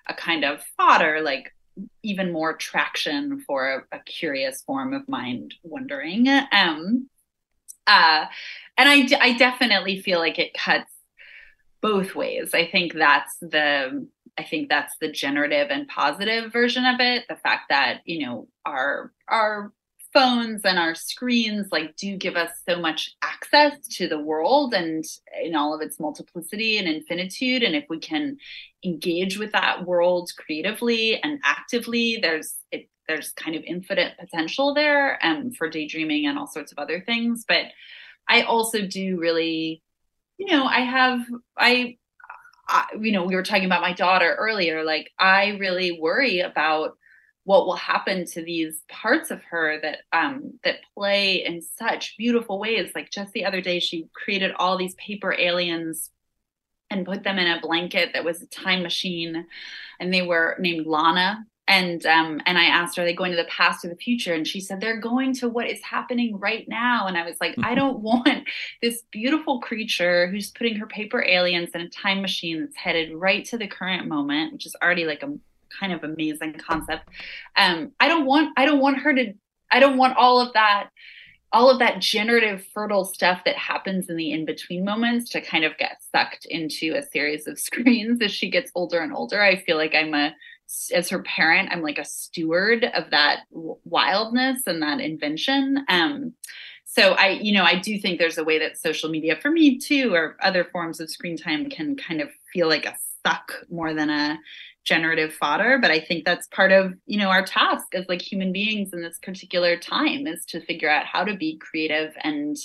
[0.07, 1.53] a kind of fodder, like
[2.03, 6.27] even more traction for a, a curious form of mind wondering.
[6.51, 7.09] Um,
[7.85, 8.25] uh,
[8.77, 10.91] and I, I definitely feel like it cuts
[11.81, 12.51] both ways.
[12.53, 14.07] I think that's the
[14.37, 17.25] I think that's the generative and positive version of it.
[17.27, 19.71] The fact that, you know, our our
[20.13, 25.05] phones and our screens like do give us so much access to the world and
[25.43, 28.37] in all of its multiplicity and infinitude and if we can
[28.83, 35.23] engage with that world creatively and actively there's it, there's kind of infinite potential there
[35.23, 37.65] um, for daydreaming and all sorts of other things but
[38.27, 39.83] i also do really
[40.37, 41.19] you know i have
[41.57, 41.97] i
[42.67, 44.83] I, you know, we were talking about my daughter earlier.
[44.83, 46.97] Like, I really worry about
[47.43, 52.59] what will happen to these parts of her that um that play in such beautiful
[52.59, 52.91] ways.
[52.93, 56.09] Like just the other day, she created all these paper aliens
[56.89, 59.45] and put them in a blanket that was a time machine,
[59.99, 63.45] and they were named Lana and um and i asked are they going to the
[63.45, 64.33] past or the future?
[64.33, 67.07] And she said they're going to what is happening right now.
[67.07, 68.47] And i was like i don't want
[68.81, 73.43] this beautiful creature who's putting her paper aliens in a time machine that's headed right
[73.45, 75.37] to the current moment which is already like a
[75.79, 77.07] kind of amazing concept.
[77.55, 79.33] Um i don't want i don't want her to
[79.71, 80.89] i don't want all of that
[81.53, 85.63] all of that generative fertile stuff that happens in the in between moments to kind
[85.63, 89.41] of get sucked into a series of screens as she gets older and older.
[89.41, 90.35] I feel like i'm a
[90.93, 96.33] as her parent i'm like a steward of that wildness and that invention um
[96.85, 99.77] so i you know i do think there's a way that social media for me
[99.77, 102.95] too or other forms of screen time can kind of feel like a
[103.25, 104.37] suck more than a
[104.83, 108.53] generative fodder but i think that's part of you know our task as like human
[108.53, 112.55] beings in this particular time is to figure out how to be creative and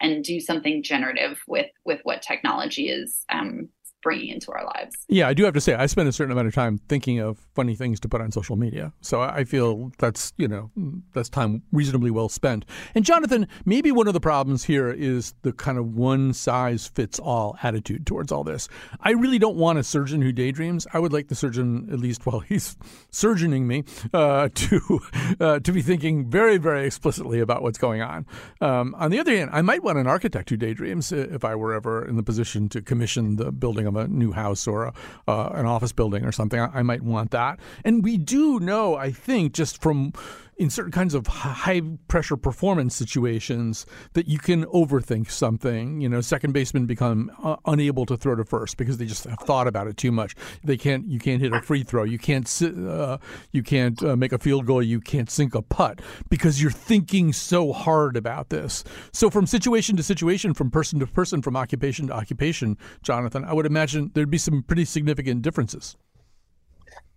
[0.00, 3.68] and do something generative with with what technology is um
[4.06, 4.94] bringing into our lives.
[5.08, 7.40] Yeah, I do have to say, I spend a certain amount of time thinking of
[7.56, 8.92] funny things to put on social media.
[9.00, 10.70] So I feel that's, you know,
[11.12, 12.64] that's time reasonably well spent.
[12.94, 17.18] And Jonathan, maybe one of the problems here is the kind of one size fits
[17.18, 18.68] all attitude towards all this.
[19.00, 20.86] I really don't want a surgeon who daydreams.
[20.92, 22.76] I would like the surgeon, at least while he's
[23.10, 23.82] surgeoning me,
[24.14, 25.00] uh, to
[25.40, 28.24] uh, to be thinking very, very explicitly about what's going on.
[28.60, 31.74] Um, on the other hand, I might want an architect who daydreams if I were
[31.74, 34.94] ever in the position to commission the building of a new house or a,
[35.28, 36.60] uh, an office building or something.
[36.60, 37.58] I, I might want that.
[37.84, 40.12] And we do know, I think, just from
[40.56, 43.84] in certain kinds of high pressure performance situations
[44.14, 46.00] that you can overthink something.
[46.00, 49.40] You know, second basemen become uh, unable to throw to first because they just have
[49.40, 50.34] thought about it too much.
[50.64, 51.06] They can't.
[51.06, 52.04] You can't hit a free throw.
[52.04, 52.46] You can't.
[52.62, 53.18] Uh,
[53.52, 54.82] you can't uh, make a field goal.
[54.82, 56.00] You can't sink a putt
[56.30, 58.84] because you're thinking so hard about this.
[59.12, 63.52] So from situation to situation, from person to person, from occupation to occupation, Jonathan, I
[63.52, 65.96] would imagine there'd be some pretty significant differences.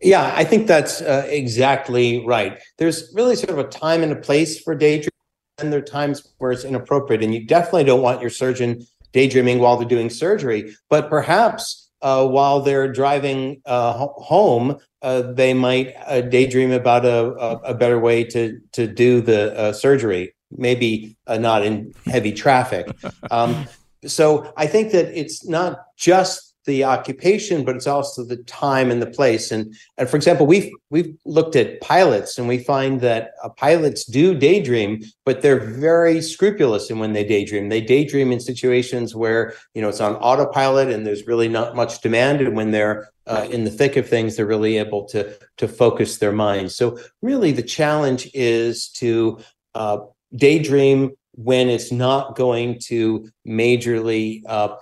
[0.02, 2.62] Yeah, I think that's uh, exactly right.
[2.78, 5.10] There's really sort of a time and a place for daydreaming,
[5.58, 7.22] and there are times where it's inappropriate.
[7.22, 12.26] And you definitely don't want your surgeon daydreaming while they're doing surgery, but perhaps uh,
[12.26, 18.00] while they're driving uh, home, uh, they might uh, daydream about a, a, a, better
[18.00, 20.34] way to to do the uh, surgery.
[20.52, 22.88] Maybe not in heavy traffic.
[23.32, 23.68] Um,
[24.06, 29.02] so I think that it's not just the occupation, but it's also the time and
[29.02, 29.52] the place.
[29.52, 34.06] And and for example, we've we've looked at pilots, and we find that uh, pilots
[34.06, 37.70] do daydream, but they're very scrupulous in when they daydream.
[37.70, 42.02] They daydream in situations where you know it's on autopilot and there's really not much
[42.02, 45.68] demand, and when they're uh, in the thick of things, they're really able to to
[45.68, 46.76] focus their minds.
[46.76, 49.40] So really, the challenge is to
[49.76, 50.00] uh,
[50.36, 54.76] daydream when it's not going to majorly uh,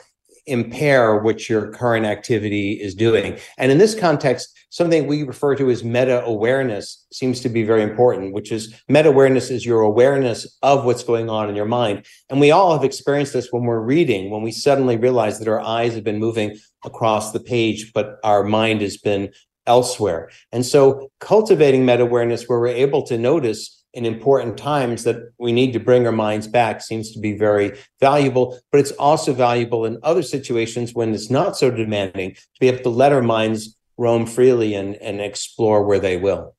[0.48, 3.38] impair what your current activity is doing.
[3.58, 7.84] And in this context, something we refer to as meta awareness seems to be very
[7.84, 12.06] important, which is meta awareness is your awareness of what's going on in your mind.
[12.30, 15.62] And we all have experienced this when we're reading, when we suddenly realize that our
[15.62, 19.32] eyes have been moving across the page, but our mind has been
[19.66, 20.30] elsewhere.
[20.52, 25.52] And so cultivating meta awareness where we're able to notice in important times that we
[25.52, 29.86] need to bring our minds back seems to be very valuable, but it's also valuable
[29.86, 33.76] in other situations when it's not so demanding to be able to let our minds
[33.98, 36.54] roam freely and, and explore where they will.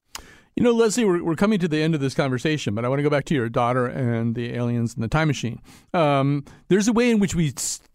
[0.56, 2.98] You know, Leslie, we're, we're coming to the end of this conversation, but I want
[2.98, 5.62] to go back to your daughter and the aliens and the time machine.
[5.94, 7.54] Um, there's a way in which we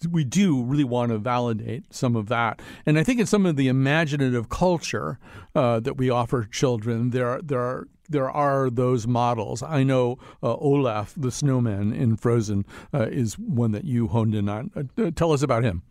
[0.09, 3.57] we do really want to validate some of that, and I think in some of
[3.57, 5.19] the imaginative culture
[5.53, 9.63] uh, that we offer children, there are, there are there are those models.
[9.63, 14.49] I know uh, Olaf, the snowman in Frozen, uh, is one that you honed in
[14.49, 14.71] on.
[14.75, 15.83] Uh, tell us about him.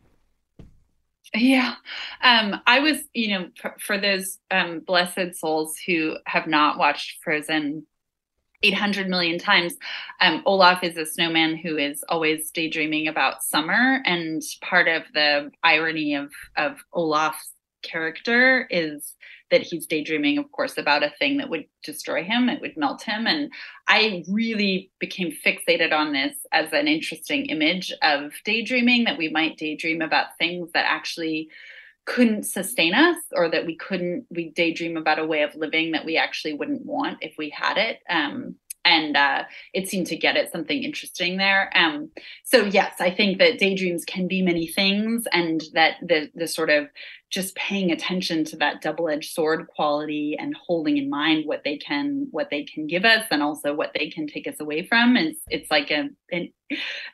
[1.34, 1.76] Yeah.
[2.22, 7.22] Um, I was, you know, for, for those um, blessed souls who have not watched
[7.24, 7.86] Frozen
[8.62, 9.74] 800 million times,
[10.20, 14.02] um, Olaf is a snowman who is always daydreaming about summer.
[14.04, 17.52] And part of the irony of, of Olaf's
[17.82, 19.14] character is
[19.52, 23.02] that he's daydreaming, of course, about a thing that would destroy him, it would melt
[23.02, 23.26] him.
[23.26, 23.52] And
[23.86, 29.58] I really became fixated on this as an interesting image of daydreaming that we might
[29.58, 31.48] daydream about things that actually
[32.04, 36.04] couldn't sustain us or that we couldn't we daydream about a way of living that
[36.04, 40.36] we actually wouldn't want if we had it um, and uh, it seemed to get
[40.36, 41.70] at something interesting there.
[41.76, 42.10] Um,
[42.44, 46.70] so yes, I think that daydreams can be many things, and that the the sort
[46.70, 46.88] of
[47.32, 52.28] just paying attention to that double-edged sword quality and holding in mind what they can
[52.30, 55.36] what they can give us and also what they can take us away from is
[55.48, 56.52] it's like a an,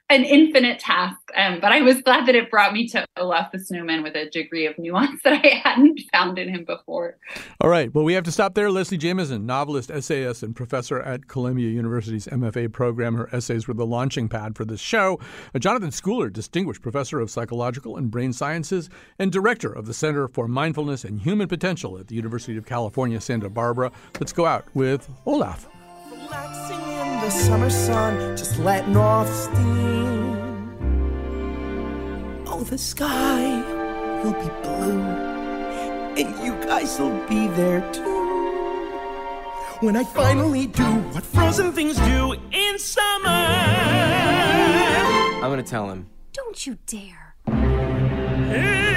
[0.08, 1.18] an infinite task.
[1.36, 4.28] Um, but i was glad that it brought me to olaf the snowman with a
[4.30, 7.16] degree of nuance that i hadn't found in him before.
[7.60, 7.94] All right.
[7.94, 8.70] Well we have to stop there.
[8.70, 13.14] Leslie jamison novelist essayist and professor at columbia university's mfa program.
[13.14, 15.20] Her essays were the launching pad for this show.
[15.54, 18.90] Uh, jonathan schooler distinguished professor of psychological and brain sciences
[19.20, 23.20] and director of the Center for Mindfulness and Human Potential at the University of California,
[23.20, 23.92] Santa Barbara.
[24.18, 25.68] Let's go out with Olaf.
[26.10, 30.38] Relaxing in the summer sun, just letting off steam.
[32.46, 33.60] Oh, the sky
[34.24, 35.02] will be blue,
[36.16, 38.02] and you guys will be there too.
[39.80, 43.28] When I finally do what frozen things do in summer.
[45.42, 46.08] I'm gonna tell him.
[46.32, 47.34] Don't you dare.
[47.46, 48.87] In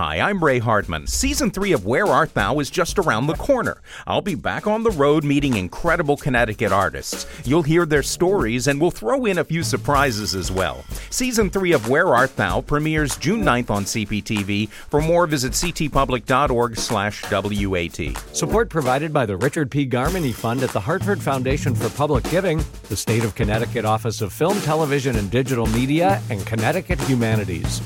[0.00, 1.06] Hi, I'm Ray Hartman.
[1.06, 3.82] Season 3 of Where Art Thou is just around the corner.
[4.06, 7.26] I'll be back on the road meeting incredible Connecticut artists.
[7.44, 10.86] You'll hear their stories and we'll throw in a few surprises as well.
[11.10, 14.70] Season 3 of Where Art Thou premieres June 9th on CPTV.
[14.70, 18.34] For more, visit ctpublic.org/wat.
[18.34, 19.86] Support provided by the Richard P.
[19.86, 24.32] Garmany Fund at the Hartford Foundation for Public Giving, the State of Connecticut Office of
[24.32, 27.82] Film, Television, and Digital Media, and Connecticut Humanities.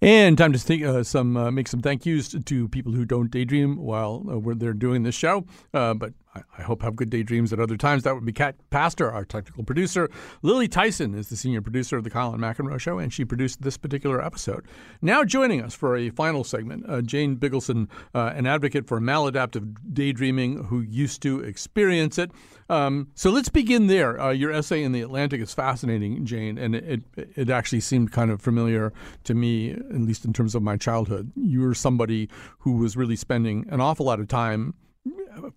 [0.00, 3.30] And time to think, uh, some uh, make some thank yous to people who don't
[3.30, 5.46] daydream while uh, they're doing this show.
[5.72, 8.02] Uh, but I, hope have good daydreams at other times.
[8.02, 10.10] That would be Cat Pastor, our technical producer.
[10.42, 13.76] Lily Tyson is the senior producer of the Colin McEnroe Show, and she produced this
[13.76, 14.66] particular episode.
[15.00, 19.76] Now joining us for a final segment, uh, Jayne Bigelsen, uh, an advocate for maladaptive
[19.92, 22.30] daydreaming who used to experience it.
[22.68, 24.20] Um, so let's begin there.
[24.20, 28.10] Uh, your essay in the Atlantic is fascinating, Jayne, and it, it, it actually seemed
[28.10, 28.92] kind of familiar
[29.24, 31.30] to me, at least in terms of my childhood.
[31.36, 32.28] You were somebody
[32.60, 34.74] who was really spending an awful lot of time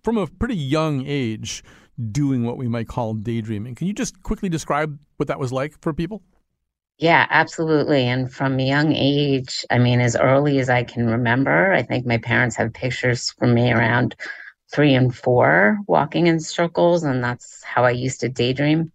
[0.02, 1.62] from a pretty young age
[2.12, 3.74] doing what we might call daydreaming.
[3.74, 6.22] Can you just quickly describe what that was like for people?
[6.98, 8.04] Yeah, absolutely.
[8.06, 12.06] And from a young age, I mean, as early as I can remember, I think
[12.06, 14.16] my parents have pictures from me around
[14.72, 18.92] three and four walking in circles, and that's how I used to daydream.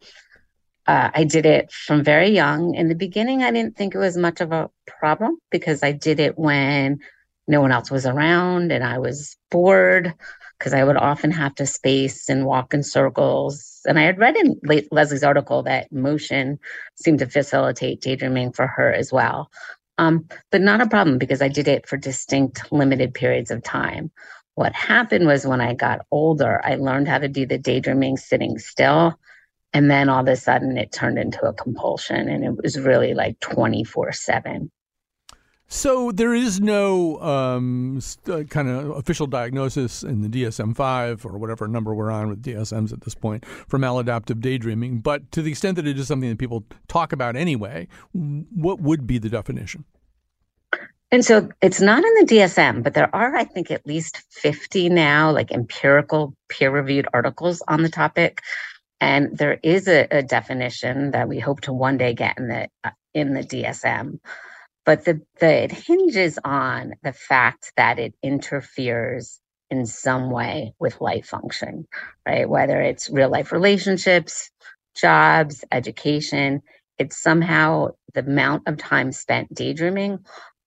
[0.86, 2.76] Uh, I did it from very young.
[2.76, 6.20] In the beginning, I didn't think it was much of a problem because I did
[6.20, 7.00] it when
[7.48, 10.14] no one else was around and I was bored
[10.64, 13.82] because I would often have to space and walk in circles.
[13.86, 14.62] And I had read in
[14.92, 16.58] Leslie's article that motion
[16.96, 19.52] seemed to facilitate daydreaming for her as well.
[19.98, 24.10] Um, but not a problem because I did it for distinct, limited periods of time.
[24.56, 28.58] What happened was when I got older, I learned how to do the daydreaming sitting
[28.58, 29.20] still.
[29.74, 33.14] And then all of a sudden it turned into a compulsion and it was really
[33.14, 34.72] like 24 7.
[35.76, 41.68] So there is no um, st- kind of official diagnosis in the DSM-5 or whatever
[41.68, 45.00] number we're on with DSMs at this point for maladaptive daydreaming.
[45.00, 49.08] But to the extent that it is something that people talk about anyway, what would
[49.08, 49.84] be the definition?
[51.12, 54.90] And so it's not in the DSM, but there are, I think, at least 50
[54.90, 58.42] now, like empirical peer reviewed articles on the topic.
[59.02, 62.70] And there is a, a, definition that we hope to one day get in the,
[62.84, 64.20] uh, in the DSM.
[64.86, 71.02] But the, the, it hinges on the fact that it interferes in some way with
[71.02, 71.88] life function,
[72.28, 72.50] right?
[72.50, 74.52] Whether it's real life relationships,
[74.96, 76.62] jobs, education,
[77.00, 80.20] it's somehow the amount of time spent daydreaming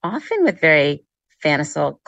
[0.02, 1.04] often with very
[1.42, 2.00] fanciful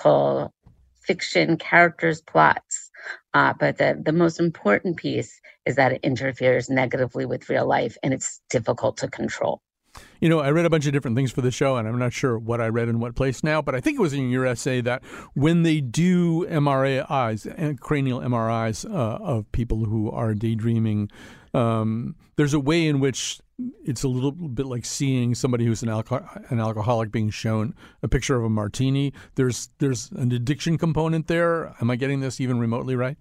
[1.03, 2.91] fiction characters, plots.
[3.35, 7.97] Uh, but the, the most important piece is that it interferes negatively with real life
[8.03, 9.61] and it's difficult to control.
[10.21, 12.13] You know, I read a bunch of different things for the show, and I'm not
[12.13, 14.47] sure what I read in what place now, but I think it was in your
[14.47, 15.05] essay that
[15.35, 21.11] when they do MRIs, cranial MRIs uh, of people who are daydreaming,
[21.55, 23.41] um, there's a way in which
[23.85, 28.09] it's a little bit like seeing somebody who's an, alco- an alcoholic being shown a
[28.09, 29.13] picture of a martini.
[29.35, 31.75] There's there's an addiction component there.
[31.81, 33.17] Am I getting this even remotely right?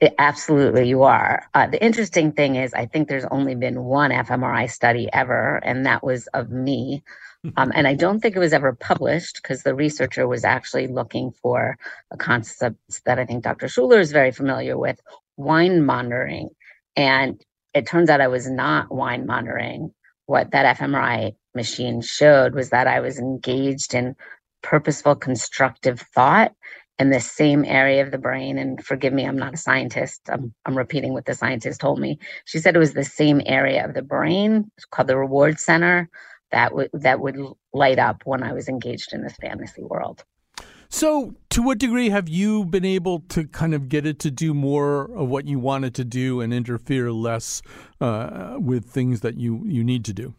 [0.00, 1.44] It, absolutely, you are.
[1.54, 5.86] Uh, the interesting thing is, I think there's only been one fMRI study ever, and
[5.86, 7.02] that was of me.
[7.56, 11.32] Um, and I don't think it was ever published because the researcher was actually looking
[11.32, 11.78] for
[12.12, 13.68] a concept that I think Dr.
[13.68, 15.00] Schooler is very familiar with
[15.38, 16.50] mind wandering.
[16.96, 17.42] And
[17.74, 19.94] it turns out I was not mind wandering.
[20.26, 24.16] What that fMRI machine showed was that I was engaged in
[24.62, 26.54] purposeful constructive thought
[27.00, 28.58] in the same area of the brain.
[28.58, 30.20] And forgive me, I'm not a scientist.
[30.28, 32.18] I'm, I'm repeating what the scientist told me.
[32.44, 36.08] She said it was the same area of the brain it's called the reward center
[36.50, 37.36] that would that would
[37.72, 40.24] light up when I was engaged in this fantasy world.
[40.92, 44.52] So, to what degree have you been able to kind of get it to do
[44.52, 47.62] more of what you wanted to do and interfere less
[48.00, 50.34] uh, with things that you, you need to do?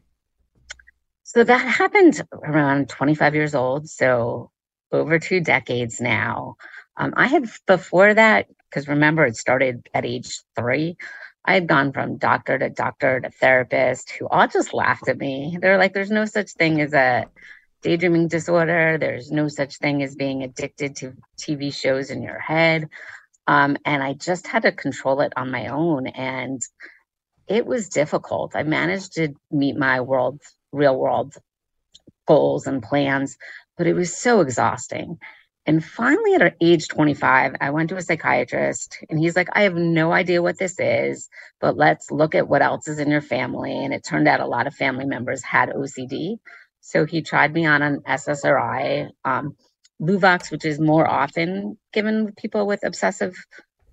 [1.23, 3.89] So, that happened around 25 years old.
[3.89, 4.51] So,
[4.91, 6.55] over two decades now.
[6.97, 10.97] Um, I had before that, because remember, it started at age three.
[11.43, 15.57] I had gone from doctor to doctor to therapist who all just laughed at me.
[15.59, 17.25] They're like, there's no such thing as a
[17.81, 18.97] daydreaming disorder.
[18.99, 22.89] There's no such thing as being addicted to TV shows in your head.
[23.47, 26.07] Um, and I just had to control it on my own.
[26.07, 26.61] And
[27.47, 28.55] it was difficult.
[28.55, 31.35] I managed to meet my world, real world
[32.27, 33.37] goals and plans,
[33.77, 35.17] but it was so exhausting.
[35.65, 39.75] And finally, at age 25, I went to a psychiatrist and he's like, I have
[39.75, 43.71] no idea what this is, but let's look at what else is in your family.
[43.83, 46.37] And it turned out a lot of family members had OCD.
[46.79, 49.55] So he tried me on an SSRI, um,
[50.01, 53.35] Luvox, which is more often given people with obsessive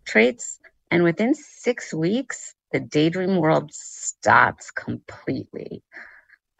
[0.06, 0.58] traits.
[0.90, 5.82] And within six weeks, the daydream world stopped completely.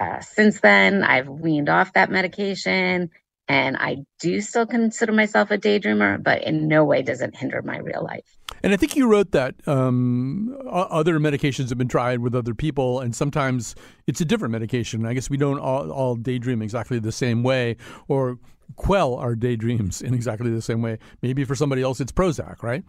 [0.01, 3.11] Uh, since then, I've weaned off that medication
[3.49, 7.63] and I do still consider myself a daydreamer, but in no way does it hinder
[7.63, 8.37] my real life.
[8.63, 13.01] And I think you wrote that um, other medications have been tried with other people,
[13.01, 13.75] and sometimes
[14.07, 15.07] it's a different medication.
[15.07, 17.77] I guess we don't all, all daydream exactly the same way
[18.07, 18.39] or
[18.77, 20.99] quell our daydreams in exactly the same way.
[21.23, 22.85] Maybe for somebody else, it's Prozac, right?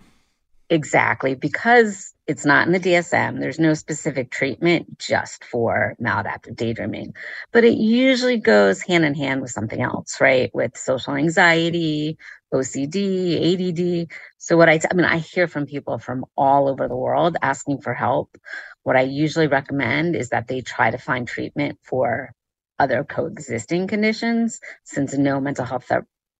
[0.70, 1.36] Exactly.
[1.36, 7.16] Because it's not in the DSM, there's no specific treatment just for maladaptive daydreaming.
[7.52, 10.52] But it usually goes hand in hand with something else, right?
[10.54, 12.20] With social anxiety,
[12.54, 14.12] OCD, ADD.
[14.38, 17.36] So, what I, t- I mean, I hear from people from all over the world
[17.42, 18.38] asking for help.
[18.84, 22.32] What I usually recommend is that they try to find treatment for
[22.78, 25.92] other coexisting conditions, since no mental health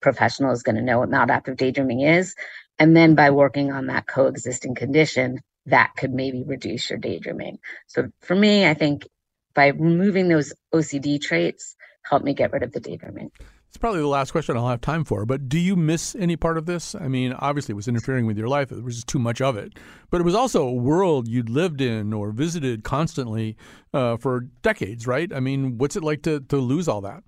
[0.02, 2.36] professional is going to know what maladaptive daydreaming is.
[2.78, 7.60] And then by working on that coexisting condition, that could maybe reduce your daydreaming.
[7.88, 9.08] So for me, I think
[9.54, 13.32] by removing those OCD traits, help me get rid of the daydreaming.
[13.70, 16.58] It's probably the last question I'll have time for, but do you miss any part
[16.58, 16.96] of this?
[16.96, 18.70] I mean, obviously it was interfering with your life.
[18.70, 19.74] There was just too much of it.
[20.10, 23.56] But it was also a world you'd lived in or visited constantly
[23.94, 25.32] uh, for decades, right?
[25.32, 27.24] I mean, what's it like to, to lose all that?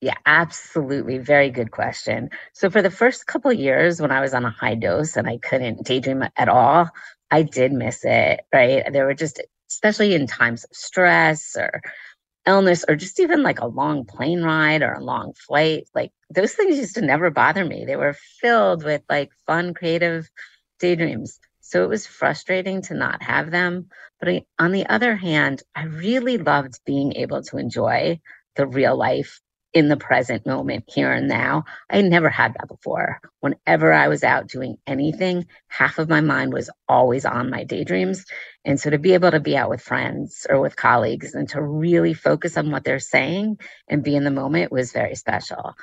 [0.00, 1.18] Yeah, absolutely.
[1.18, 2.30] Very good question.
[2.54, 5.38] So for the first couple years when I was on a high dose and I
[5.38, 6.88] couldn't daydream at all,
[7.30, 8.84] I did miss it, right?
[8.92, 11.82] There were just especially in times of stress or
[12.46, 16.54] illness or just even like a long plane ride or a long flight, like those
[16.54, 17.84] things used to never bother me.
[17.84, 20.28] They were filled with like fun, creative
[20.80, 21.38] daydreams.
[21.60, 23.88] So it was frustrating to not have them.
[24.20, 28.20] But on the other hand, I really loved being able to enjoy
[28.56, 29.40] the real life
[29.72, 31.64] in the present moment, here and now.
[31.90, 33.20] I never had that before.
[33.40, 38.24] Whenever I was out doing anything, half of my mind was always on my daydreams.
[38.64, 41.62] And so to be able to be out with friends or with colleagues and to
[41.62, 43.58] really focus on what they're saying
[43.88, 45.74] and be in the moment was very special.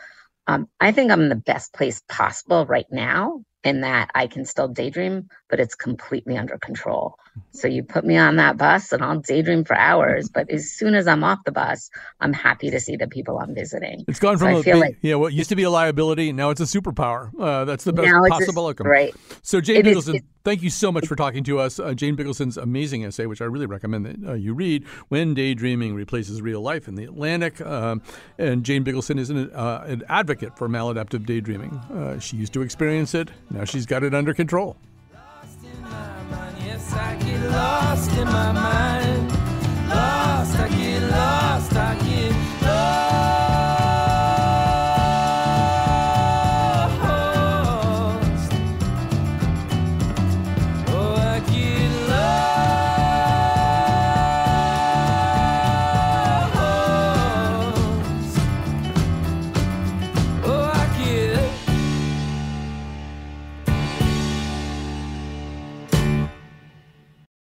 [0.47, 4.45] Um, I think I'm in the best place possible right now in that I can
[4.45, 7.17] still daydream, but it's completely under control.
[7.51, 10.29] So you put me on that bus and I'll daydream for hours.
[10.29, 11.89] But as soon as I'm off the bus,
[12.21, 14.05] I'm happy to see the people I'm visiting.
[14.07, 16.51] It's gone from so a, like, you know, what used to be a liability, now
[16.51, 17.31] it's a superpower.
[17.37, 18.87] Uh, that's the best possible outcome.
[18.87, 19.13] Right.
[19.41, 20.09] So Jay it is,
[20.45, 21.79] Thank you so much for talking to us.
[21.79, 25.95] Uh, Jayne Bigelsen's amazing essay, which I really recommend that uh, you read, When Daydreaming
[25.95, 27.59] Replaces Real Life in the Atlantic.
[27.61, 28.03] Um,
[28.37, 31.71] and Jayne Bigelsen is an, uh, an advocate for maladaptive daydreaming.
[31.71, 34.77] Uh, she used to experience it, now she's got it under control.
[35.11, 35.57] Lost,